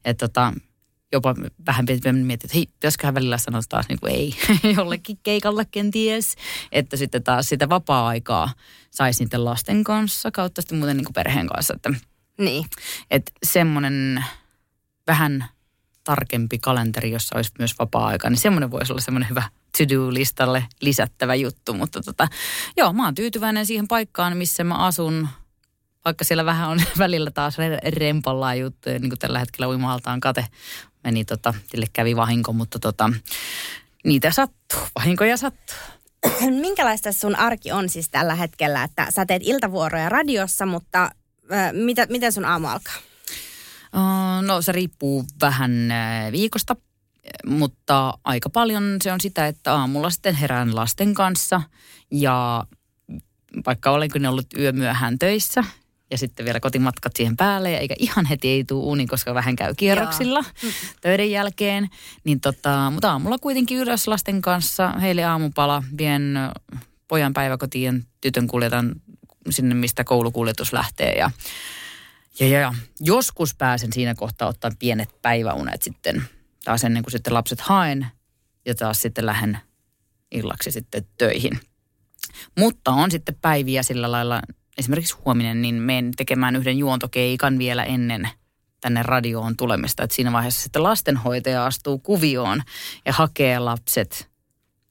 Että 0.04 0.28
tota, 0.28 0.52
jopa 1.12 1.34
vähän 1.66 1.84
mietin, 2.12 2.30
että 2.30 2.54
hei, 2.54 2.66
pitäisiköhän 2.66 3.14
välillä 3.14 3.38
sanoa 3.38 3.60
taas 3.68 3.88
niin 3.88 4.00
kuin 4.00 4.12
ei 4.12 4.34
jollekin 4.76 5.18
keikalle 5.22 5.66
kenties. 5.70 6.36
Että 6.72 6.96
sitten 6.96 7.22
taas 7.22 7.48
sitä 7.48 7.68
vapaa-aikaa 7.68 8.52
saisi 8.90 9.24
niiden 9.24 9.44
lasten 9.44 9.84
kanssa 9.84 10.30
kautta 10.30 10.62
sitten 10.62 10.78
muuten 10.78 10.96
niin 10.96 11.04
kuin 11.04 11.14
perheen 11.14 11.46
kanssa. 11.46 11.74
Että, 11.74 11.92
niin. 12.38 12.64
Että 13.10 13.32
semmoinen 13.42 14.24
vähän 15.06 15.44
tarkempi 16.04 16.58
kalenteri, 16.58 17.10
jossa 17.10 17.36
olisi 17.36 17.52
myös 17.58 17.78
vapaa-aika, 17.78 18.30
niin 18.30 18.38
semmoinen 18.38 18.70
voisi 18.70 18.92
olla 18.92 19.02
semmoinen 19.02 19.30
hyvä 19.30 19.42
to-do-listalle 19.78 20.64
lisättävä 20.80 21.34
juttu. 21.34 21.74
Mutta 21.74 22.00
tota, 22.00 22.28
joo, 22.76 22.92
mä 22.92 23.04
oon 23.04 23.14
tyytyväinen 23.14 23.66
siihen 23.66 23.88
paikkaan, 23.88 24.36
missä 24.36 24.64
mä 24.64 24.74
asun. 24.74 25.28
Vaikka 26.04 26.24
siellä 26.24 26.44
vähän 26.44 26.68
on 26.68 26.80
välillä 26.98 27.30
taas 27.30 27.56
rempallaan 27.88 28.58
juttuja, 28.58 28.98
niin 28.98 29.10
kuin 29.10 29.18
tällä 29.18 29.38
hetkellä 29.38 29.68
uimahaltaan 29.68 30.20
kate 30.20 30.46
meni, 31.04 31.24
tota, 31.24 31.54
sille 31.70 31.86
kävi 31.92 32.16
vahinko, 32.16 32.52
mutta 32.52 32.78
tota, 32.78 33.10
niitä 34.04 34.30
sattuu, 34.30 34.80
vahinkoja 34.98 35.36
sattuu. 35.36 35.76
Minkälaista 36.60 37.12
sun 37.12 37.36
arki 37.36 37.72
on 37.72 37.88
siis 37.88 38.08
tällä 38.08 38.34
hetkellä, 38.34 38.84
että 38.84 39.06
sä 39.10 39.26
teet 39.26 39.42
iltavuoroja 39.44 40.08
radiossa, 40.08 40.66
mutta 40.66 41.02
äh, 41.52 41.72
mitä, 41.72 42.06
miten 42.10 42.32
sun 42.32 42.44
aamu 42.44 42.68
alkaa? 42.68 42.94
No 44.46 44.62
se 44.62 44.72
riippuu 44.72 45.24
vähän 45.40 45.92
viikosta, 46.32 46.76
mutta 47.46 48.14
aika 48.24 48.50
paljon 48.50 48.96
se 49.02 49.12
on 49.12 49.20
sitä, 49.20 49.46
että 49.46 49.74
aamulla 49.74 50.10
sitten 50.10 50.34
herään 50.34 50.76
lasten 50.76 51.14
kanssa 51.14 51.62
ja 52.10 52.66
vaikka 53.66 53.90
olenkin 53.90 54.26
ollut 54.26 54.46
yömyöhään 54.58 55.18
töissä 55.18 55.64
ja 56.10 56.18
sitten 56.18 56.44
vielä 56.44 56.60
kotimatkat 56.60 57.12
siihen 57.16 57.36
päälle, 57.36 57.76
eikä 57.76 57.94
ihan 57.98 58.26
heti 58.26 58.48
ei 58.48 58.64
tule 58.64 58.86
uni, 58.86 59.06
koska 59.06 59.34
vähän 59.34 59.56
käy 59.56 59.74
kierroksilla 59.74 60.44
Joo. 60.62 60.72
töiden 61.00 61.30
jälkeen. 61.30 61.88
Niin 62.24 62.40
tota, 62.40 62.90
mutta 62.90 63.10
aamulla 63.10 63.38
kuitenkin 63.38 63.78
ylös 63.78 64.08
lasten 64.08 64.42
kanssa, 64.42 64.88
heille 64.88 65.24
aamupala, 65.24 65.82
vien 65.98 66.38
pojan 67.08 67.32
päiväkotiin 67.32 67.94
ja 67.96 68.02
tytön 68.20 68.46
kuljetan 68.46 68.92
sinne, 69.50 69.74
mistä 69.74 70.04
koulukuljetus 70.04 70.72
lähtee 70.72 71.12
ja 71.18 71.30
ja, 72.40 72.48
ja, 72.48 72.60
ja 72.60 72.74
joskus 73.00 73.54
pääsen 73.54 73.92
siinä 73.92 74.14
kohtaa 74.14 74.48
ottaa 74.48 74.70
pienet 74.78 75.22
päiväunet 75.22 75.82
sitten 75.82 76.24
taas 76.64 76.84
ennen 76.84 77.02
kuin 77.02 77.12
sitten 77.12 77.34
lapset 77.34 77.60
haen 77.60 78.06
ja 78.66 78.74
taas 78.74 79.02
sitten 79.02 79.26
lähden 79.26 79.58
illaksi 80.32 80.70
sitten 80.70 81.06
töihin. 81.18 81.60
Mutta 82.58 82.90
on 82.90 83.10
sitten 83.10 83.34
päiviä 83.42 83.82
sillä 83.82 84.12
lailla, 84.12 84.42
esimerkiksi 84.78 85.16
huominen, 85.24 85.62
niin 85.62 85.74
menen 85.74 86.12
tekemään 86.16 86.56
yhden 86.56 86.78
juontokeikan 86.78 87.58
vielä 87.58 87.84
ennen 87.84 88.28
tänne 88.80 89.02
radioon 89.02 89.56
tulemista. 89.56 90.02
Että 90.02 90.16
siinä 90.16 90.32
vaiheessa 90.32 90.62
sitten 90.62 90.82
lastenhoitaja 90.82 91.66
astuu 91.66 91.98
kuvioon 91.98 92.62
ja 93.06 93.12
hakee 93.12 93.58
lapset, 93.58 94.30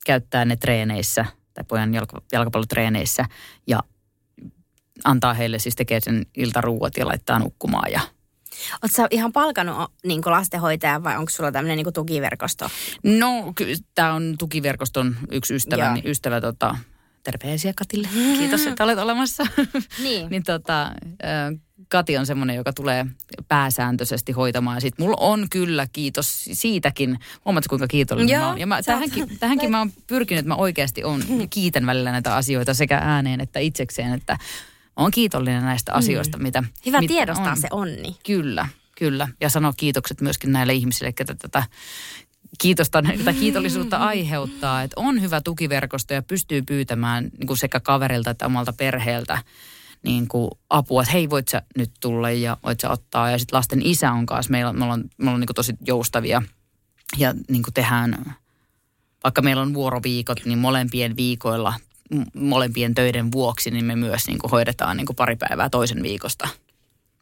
käyttää 0.06 0.46
ne 0.46 0.56
treeneissä 0.56 1.26
tai 1.54 1.64
pojan 1.64 1.94
jalka, 1.94 2.22
jalkapallotreeneissä 2.32 3.26
ja 3.68 3.84
antaa 5.04 5.34
heille 5.34 5.60
siis 5.60 5.76
tekee 5.76 6.00
sen 6.00 6.26
iltaruuat 6.38 6.98
ja 6.98 7.08
laittaa 7.08 7.40
nukkumaan 7.40 7.92
ja 7.92 8.02
Oletko 8.72 8.96
sä 8.96 9.08
ihan 9.12 9.34
palkanut 9.34 9.92
niin 10.06 10.22
lastenhoitajan 10.26 11.04
vai 11.04 11.18
onko 11.18 11.30
sulla 11.30 11.52
tämmöinen 11.52 11.78
niin 11.78 11.94
tukiverkosto? 11.94 12.70
No, 13.04 13.54
tämä 13.96 14.14
on 14.14 14.36
tukiverkoston 14.40 15.16
yksi 15.32 15.56
ystävä, 15.56 15.94
niin 15.94 16.08
ystävä 16.08 16.42
tota, 16.42 16.78
terveisiä 17.24 17.74
Katille. 17.76 18.08
Kiitos, 18.40 18.68
että 18.68 18.84
olet 18.84 19.00
olemassa. 19.00 19.44
Niin. 20.04 20.30
niin 20.30 20.44
tota, 20.44 20.92
Kati 21.90 22.18
on 22.18 22.26
semmoinen, 22.26 22.56
joka 22.56 22.74
tulee 22.74 23.06
pääsääntöisesti 23.48 24.32
hoitamaan. 24.32 24.82
Sitten 24.82 25.06
mulla 25.06 25.18
on 25.20 25.48
kyllä, 25.50 25.88
kiitos 25.94 26.46
siitäkin. 26.54 27.20
Huomaatko, 27.46 27.70
kuinka 27.70 27.88
kiitollinen 27.88 28.34
Joo, 28.34 28.42
mä 28.42 28.50
oon? 28.50 28.60
Ja 28.60 28.68
mä, 28.68 28.82
tähänkin, 28.82 29.40
tähänkin 29.40 29.72
mä 29.72 29.80
oon 29.80 29.92
pyrkinyt, 30.08 30.40
että 30.40 30.48
mä 30.48 30.56
oikeasti 30.56 31.04
on 31.04 31.24
kiitän 31.50 31.86
välillä 31.86 32.12
näitä 32.12 32.36
asioita 32.36 32.74
sekä 32.74 32.98
ääneen 32.98 33.42
että 33.42 33.60
itsekseen, 33.60 34.14
että 34.14 34.38
olen 34.96 35.12
kiitollinen 35.12 35.64
näistä 35.64 35.94
asioista, 35.94 36.38
mm. 36.38 36.44
mitä 36.44 36.64
Hyvä 36.86 37.02
mitä 37.02 37.14
tiedostaa 37.14 37.52
on. 37.52 37.58
se 37.58 37.68
onni. 37.72 38.16
Kyllä, 38.26 38.68
kyllä. 38.98 39.28
Ja 39.42 39.50
sanoa 39.50 39.74
kiitokset 39.78 40.22
myöskin 40.22 40.52
näille 40.52 40.74
ihmisille, 40.74 41.12
ketä 41.12 41.36
tätä 41.36 41.64
kiitosta, 42.58 43.04
tai 43.26 43.34
kiitollisuutta 43.34 43.98
aiheuttaa. 43.98 44.84
Että 44.84 44.94
on 45.00 45.22
hyvä 45.22 45.42
tukiverkosto 45.42 46.14
ja 46.14 46.22
pystyy 46.22 46.62
pyytämään 46.62 47.30
niin 47.38 47.48
kuin 47.48 47.58
sekä 47.58 47.80
kaverilta 47.80 48.30
että 48.30 48.46
omalta 48.46 48.74
perheeltä 48.74 49.44
niin 50.04 50.28
kuin 50.28 50.52
apua, 50.70 51.02
että 51.02 51.12
hei 51.12 51.30
voit 51.30 51.48
sä 51.48 51.62
nyt 51.78 51.92
tulla 52.00 52.32
ja 52.32 52.58
voit 52.64 52.80
sä 52.80 52.90
ottaa. 52.90 53.32
Ja 53.32 53.38
sitten 53.38 53.58
lasten 53.58 53.82
isä 53.86 54.12
on 54.12 54.26
kanssa, 54.26 54.52
meillä, 54.52 54.74
me 54.74 54.84
ollaan, 54.84 55.04
me 55.18 55.24
ollaan 55.24 55.40
niin 55.40 55.48
kuin 55.48 55.56
tosi 55.56 55.74
joustavia 55.88 56.42
ja 57.18 57.34
niin 57.50 57.64
kuin 57.64 57.74
tehdään, 57.74 58.36
vaikka 59.24 59.42
meillä 59.42 59.62
on 59.62 59.74
vuoroviikot, 59.74 60.46
niin 60.46 60.60
molempien 60.60 61.16
viikoilla 61.16 61.74
molempien 62.34 62.96
töiden 62.96 63.32
vuoksi, 63.32 63.72
niin 63.72 63.86
me 63.86 63.96
myös 63.96 64.28
niin 64.28 64.40
kuin 64.40 64.52
hoidetaan 64.52 64.98
niin 64.98 65.06
kuin 65.06 65.16
pari 65.16 65.36
päivää 65.36 65.70
toisen 65.70 66.04
viikosta. 66.04 66.48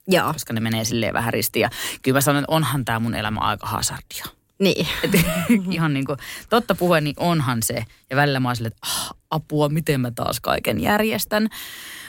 Joo. 0.07 0.33
Koska 0.33 0.53
ne 0.53 0.59
menee 0.59 0.85
silleen 0.85 1.13
vähän 1.13 1.33
ristiin. 1.33 1.61
Ja 1.61 1.69
kyllä 2.01 2.17
mä 2.17 2.21
sanon, 2.21 2.43
että 2.43 2.55
onhan 2.55 2.85
tämä 2.85 2.99
mun 2.99 3.15
elämä 3.15 3.39
aika 3.39 3.67
hazardia. 3.67 4.36
Niin. 4.59 4.87
Et, 5.03 5.11
ihan 5.71 5.93
niin 5.93 6.05
kuin, 6.05 6.17
totta 6.49 6.75
puhuen, 6.75 7.03
niin 7.03 7.15
onhan 7.17 7.63
se. 7.63 7.85
Ja 8.09 8.15
välillä 8.15 8.39
mä 8.39 8.47
oon 8.47 8.65
että 8.65 8.79
ah, 8.81 9.13
apua, 9.31 9.69
miten 9.69 10.01
mä 10.01 10.11
taas 10.11 10.39
kaiken 10.39 10.79
järjestän. 10.79 11.49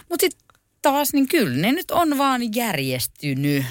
Mutta 0.08 0.22
sitten 0.22 0.48
taas, 0.82 1.12
niin 1.12 1.28
kyllä 1.28 1.56
ne 1.56 1.72
nyt 1.72 1.90
on 1.90 2.18
vaan 2.18 2.54
järjestynyt. 2.54 3.64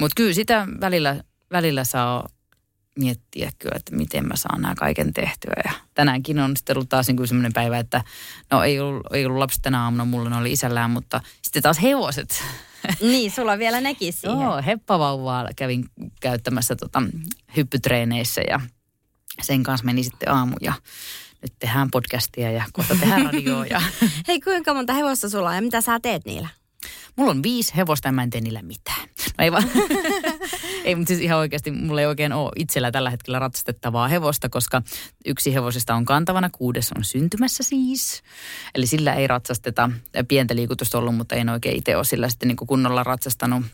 Mutta 0.00 0.14
kyllä 0.16 0.34
sitä 0.34 0.66
välillä, 0.80 1.24
välillä 1.52 1.84
saa 1.84 2.28
miettiä 2.98 3.50
kyllä, 3.58 3.76
että 3.76 3.96
miten 3.96 4.28
mä 4.28 4.36
saan 4.36 4.62
nämä 4.62 4.74
kaiken 4.74 5.12
tehtyä. 5.12 5.54
Ja 5.64 5.72
tänäänkin 5.94 6.38
on 6.38 6.56
sitten 6.56 6.76
ollut 6.76 6.88
taas 6.88 7.08
niin 7.08 7.28
semmoinen 7.28 7.52
päivä, 7.52 7.78
että 7.78 8.04
no 8.50 8.62
ei 8.62 8.80
ollut, 8.80 9.06
ei 9.12 9.26
ollut 9.26 9.38
lapsi 9.38 9.62
tänä 9.62 9.82
aamuna, 9.84 10.04
mulla 10.04 10.30
ne 10.30 10.36
oli 10.36 10.52
isällään, 10.52 10.90
mutta 10.90 11.20
sitten 11.42 11.62
taas 11.62 11.82
hevoset. 11.82 12.42
Niin, 13.00 13.30
sulla 13.30 13.52
on 13.52 13.58
vielä 13.58 13.80
nekin 13.80 14.12
siihen. 14.12 14.40
Joo, 14.40 14.62
heppavauvaa 14.66 15.48
kävin 15.56 15.84
käyttämässä 16.20 16.76
tota, 16.76 17.02
hyppytreeneissä 17.56 18.40
ja 18.48 18.60
sen 19.42 19.62
kanssa 19.62 19.84
meni 19.84 20.02
sitten 20.02 20.32
aamu 20.32 20.56
ja 20.60 20.72
nyt 21.42 21.52
tehdään 21.58 21.90
podcastia 21.90 22.50
ja 22.50 22.64
kohta 22.72 22.94
tehdään 23.00 23.26
radioa. 23.32 23.66
Ja... 23.66 23.82
Hei, 24.28 24.40
kuinka 24.40 24.74
monta 24.74 24.92
hevosta 24.92 25.28
sulla 25.28 25.48
on 25.48 25.54
ja 25.54 25.62
mitä 25.62 25.80
sä 25.80 26.00
teet 26.00 26.24
niillä? 26.24 26.48
Mulla 27.16 27.30
on 27.30 27.42
viisi 27.42 27.76
hevosta 27.76 28.08
ja 28.08 28.12
mä 28.12 28.22
en 28.22 28.30
tee 28.30 28.40
niillä 28.40 28.62
mitään. 28.62 29.08
No 29.38 29.44
ei 29.44 29.52
vaan. 29.52 29.62
ei, 30.84 30.94
mutta 30.94 31.08
siis 31.08 31.20
ihan 31.20 31.38
oikeasti 31.38 31.70
mulla 31.70 32.00
ei 32.00 32.06
oikein 32.06 32.32
ole 32.32 32.50
itsellä 32.56 32.90
tällä 32.90 33.10
hetkellä 33.10 33.38
ratsastettavaa 33.38 34.08
hevosta, 34.08 34.48
koska 34.48 34.82
yksi 35.24 35.54
hevosista 35.54 35.94
on 35.94 36.04
kantavana, 36.04 36.50
kuudes 36.50 36.92
on 36.96 37.04
syntymässä 37.04 37.62
siis. 37.62 38.22
Eli 38.74 38.86
sillä 38.86 39.14
ei 39.14 39.26
ratsasteta. 39.26 39.90
Pientä 40.28 40.56
liikutusta 40.56 40.98
ollut, 40.98 41.16
mutta 41.16 41.34
en 41.34 41.48
oikein 41.48 41.76
itse 41.76 41.96
ole 41.96 42.04
sillä 42.04 42.28
sitten 42.28 42.48
niin 42.48 42.56
kunnolla 42.56 43.04
ratsastanut. 43.04 43.64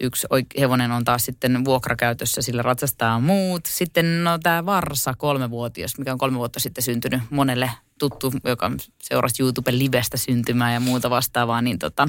Yksi 0.00 0.26
hevonen 0.60 0.92
on 0.92 1.04
taas 1.04 1.24
sitten 1.24 1.64
vuokrakäytössä, 1.64 2.42
sillä 2.42 2.62
ratsastaa 2.62 3.20
muut. 3.20 3.66
Sitten 3.66 4.24
no 4.24 4.38
tämä 4.42 4.66
Varsa, 4.66 5.14
kolmevuotias, 5.18 5.98
mikä 5.98 6.12
on 6.12 6.18
kolme 6.18 6.38
vuotta 6.38 6.60
sitten 6.60 6.84
syntynyt 6.84 7.22
monelle 7.30 7.70
tuttu, 7.98 8.32
joka 8.44 8.70
seurasi 9.02 9.42
YouTuben 9.42 9.78
livestä 9.78 10.16
syntymää 10.16 10.72
ja 10.74 10.80
muuta 10.80 11.10
vastaavaa, 11.10 11.62
niin 11.62 11.78
tota, 11.78 12.08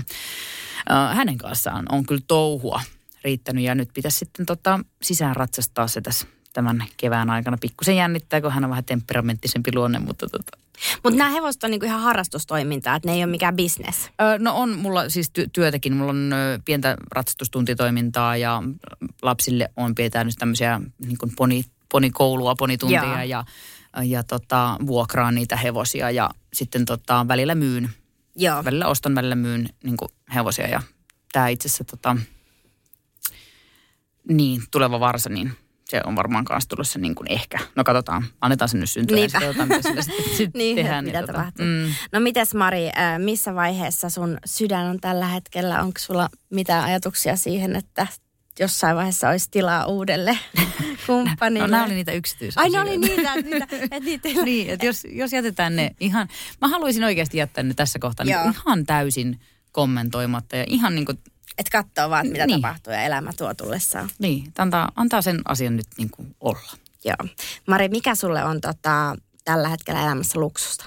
hänen 1.13 1.37
kanssaan 1.37 1.85
on 1.89 2.05
kyllä 2.05 2.21
touhua 2.27 2.81
riittänyt 3.23 3.63
ja 3.63 3.75
nyt 3.75 3.89
pitäisi 3.93 4.17
sitten 4.17 4.45
tota, 4.45 4.79
sisään 5.01 5.35
ratsastaa 5.35 5.87
se 5.87 6.01
tässä 6.01 6.27
tämän 6.53 6.85
kevään 6.97 7.29
aikana. 7.29 7.57
Pikkusen 7.61 7.95
jännittää, 7.95 8.41
kun 8.41 8.51
hän 8.51 8.63
on 8.63 8.69
vähän 8.69 8.85
temperamenttisempi 8.85 9.71
luonne, 9.75 9.99
mutta 9.99 10.29
tota. 10.29 10.57
Mutta 11.03 11.17
nämä 11.17 11.29
hevoset 11.29 11.63
on 11.63 11.71
niinku 11.71 11.85
ihan 11.85 12.01
harrastustoimintaa, 12.01 12.95
että 12.95 13.09
ne 13.09 13.15
ei 13.15 13.23
ole 13.23 13.31
mikään 13.31 13.55
bisnes. 13.55 14.09
Öö, 14.21 14.39
no 14.39 14.55
on 14.57 14.77
mulla 14.77 15.09
siis 15.09 15.31
ty- 15.39 15.49
työtäkin. 15.53 15.95
Mulla 15.95 16.09
on 16.09 16.33
ö, 16.33 16.59
pientä 16.65 16.97
ratsastustuntitoimintaa 17.11 18.37
ja 18.37 18.63
lapsille 19.21 19.69
on 19.77 19.95
pitänyt 19.95 20.35
tämmöisiä 20.39 20.81
niin 21.05 21.17
poni, 21.35 21.63
ponikoulua, 21.91 22.55
ponituntia 22.55 23.03
Jaa. 23.03 23.23
ja 23.23 23.45
ja 24.03 24.23
tota, 24.23 24.77
vuokraan 24.87 25.35
niitä 25.35 25.55
hevosia 25.55 26.11
ja 26.11 26.29
sitten 26.53 26.85
tota, 26.85 27.25
välillä 27.27 27.55
myyn. 27.55 27.89
Joo. 28.35 28.63
Välillä 28.63 28.87
ostan, 28.87 29.15
välillä 29.15 29.35
myyn 29.35 29.69
niin 29.83 29.97
hevosia 30.35 30.67
ja 30.67 30.81
tämä 31.31 31.47
itse 31.47 31.67
asiassa 31.67 31.83
tota, 31.83 32.17
niin, 34.29 34.61
tuleva 34.71 34.99
varsa, 34.99 35.29
niin 35.29 35.51
se 35.91 36.01
on 36.05 36.15
varmaan 36.15 36.45
kanssa 36.45 36.69
tulossa 36.69 36.99
niin 36.99 37.15
kuin 37.15 37.31
ehkä. 37.31 37.59
No 37.75 37.83
katsotaan, 37.83 38.25
annetaan 38.41 38.69
sen 38.69 38.79
nyt 38.79 38.89
syntyä 38.89 39.15
Niinpä. 39.15 39.37
ja 39.37 39.41
katsotaan, 39.41 39.67
mitä 39.67 39.81
sitten, 39.81 40.37
sitten 40.37 40.59
niin, 40.61 40.75
tehdään. 40.75 41.05
Mitä 41.05 41.17
niin, 41.17 41.27
tota, 41.27 41.39
tapahtuu. 41.39 41.65
Mm. 41.65 41.93
No 42.11 42.19
mites 42.19 42.53
Mari, 42.53 42.89
missä 43.17 43.55
vaiheessa 43.55 44.09
sun 44.09 44.37
sydän 44.45 44.85
on 44.85 44.99
tällä 44.99 45.27
hetkellä? 45.27 45.81
Onko 45.81 45.99
sulla 45.99 46.29
mitään 46.49 46.83
ajatuksia 46.83 47.35
siihen, 47.35 47.75
että 47.75 48.07
jossain 48.59 48.95
vaiheessa 48.95 49.29
olisi 49.29 49.47
tilaa 49.51 49.85
uudelle 49.85 50.37
kumppanille. 51.07 51.67
No 51.67 51.71
nämä 51.71 51.85
oli 51.85 51.93
niitä 51.93 52.11
yksityisasioita. 52.11 52.79
Ai 52.79 52.85
ne 52.85 52.91
oli 52.91 52.97
niitä, 52.97 53.33
että 53.33 53.49
niitä, 53.49 53.67
että 53.95 53.99
niitä 53.99 54.29
niin, 54.43 54.69
että 54.69 54.85
jos, 54.85 55.07
jos 55.09 55.33
jätetään 55.33 55.75
ne 55.75 55.95
ihan, 55.99 56.27
mä 56.61 56.67
haluaisin 56.67 57.03
oikeasti 57.03 57.37
jättää 57.37 57.63
ne 57.63 57.73
tässä 57.73 57.99
kohtaa 57.99 58.25
niin 58.25 58.37
ihan 58.51 58.85
täysin 58.85 59.39
kommentoimatta 59.71 60.55
ja 60.55 60.63
ihan 60.67 60.95
niin 60.95 61.05
kuin 61.05 61.19
että 61.61 61.83
katsoo 61.83 62.09
vaan, 62.09 62.27
mitä 62.27 62.47
niin. 62.47 62.61
tapahtuu 62.61 62.93
ja 62.93 63.03
elämä 63.03 63.33
tuo 63.37 63.53
tullessaan. 63.53 64.09
Niin, 64.19 64.53
antaa, 64.57 64.91
antaa 64.95 65.21
sen 65.21 65.41
asian 65.45 65.75
nyt 65.75 65.87
niin 65.97 66.09
kuin 66.09 66.35
olla. 66.41 66.71
Joo. 67.05 67.29
Mari, 67.67 67.89
mikä 67.89 68.15
sulle 68.15 68.43
on 68.43 68.61
tota, 68.61 69.15
tällä 69.45 69.69
hetkellä 69.69 70.03
elämässä 70.03 70.39
luksusta? 70.39 70.85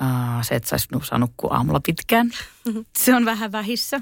Uh, 0.00 0.42
se, 0.42 0.54
että 0.54 0.68
saisi 0.68 0.88
saa 1.02 1.18
nukkua 1.18 1.54
aamulla 1.54 1.80
pitkään. 1.80 2.30
se 2.98 3.14
on 3.14 3.24
vähän 3.24 3.52
vähissä. 3.52 4.00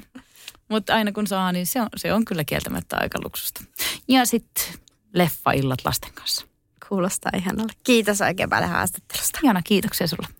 Mutta 0.68 0.94
aina 0.94 1.12
kun 1.12 1.27
saa, 1.27 1.53
niin 1.53 1.66
se 1.66 1.81
on, 1.81 1.88
se 1.96 2.12
on 2.12 2.24
kyllä 2.24 2.44
kieltämättä 2.44 2.96
aika 3.01 3.18
luksusta. 3.24 3.64
Ja 4.09 4.27
sitten 4.27 4.64
leffa-illat 5.12 5.79
lasten 5.85 6.12
kanssa. 6.14 6.46
Kuulostaa 6.88 7.33
ihanalle. 7.37 7.72
Kiitos 7.85 8.20
oikein 8.20 8.51
paljon 8.51 8.70
haastattelusta. 8.70 9.38
Ihana, 9.42 9.62
kiitoksia 9.62 10.07
sulle. 10.07 10.38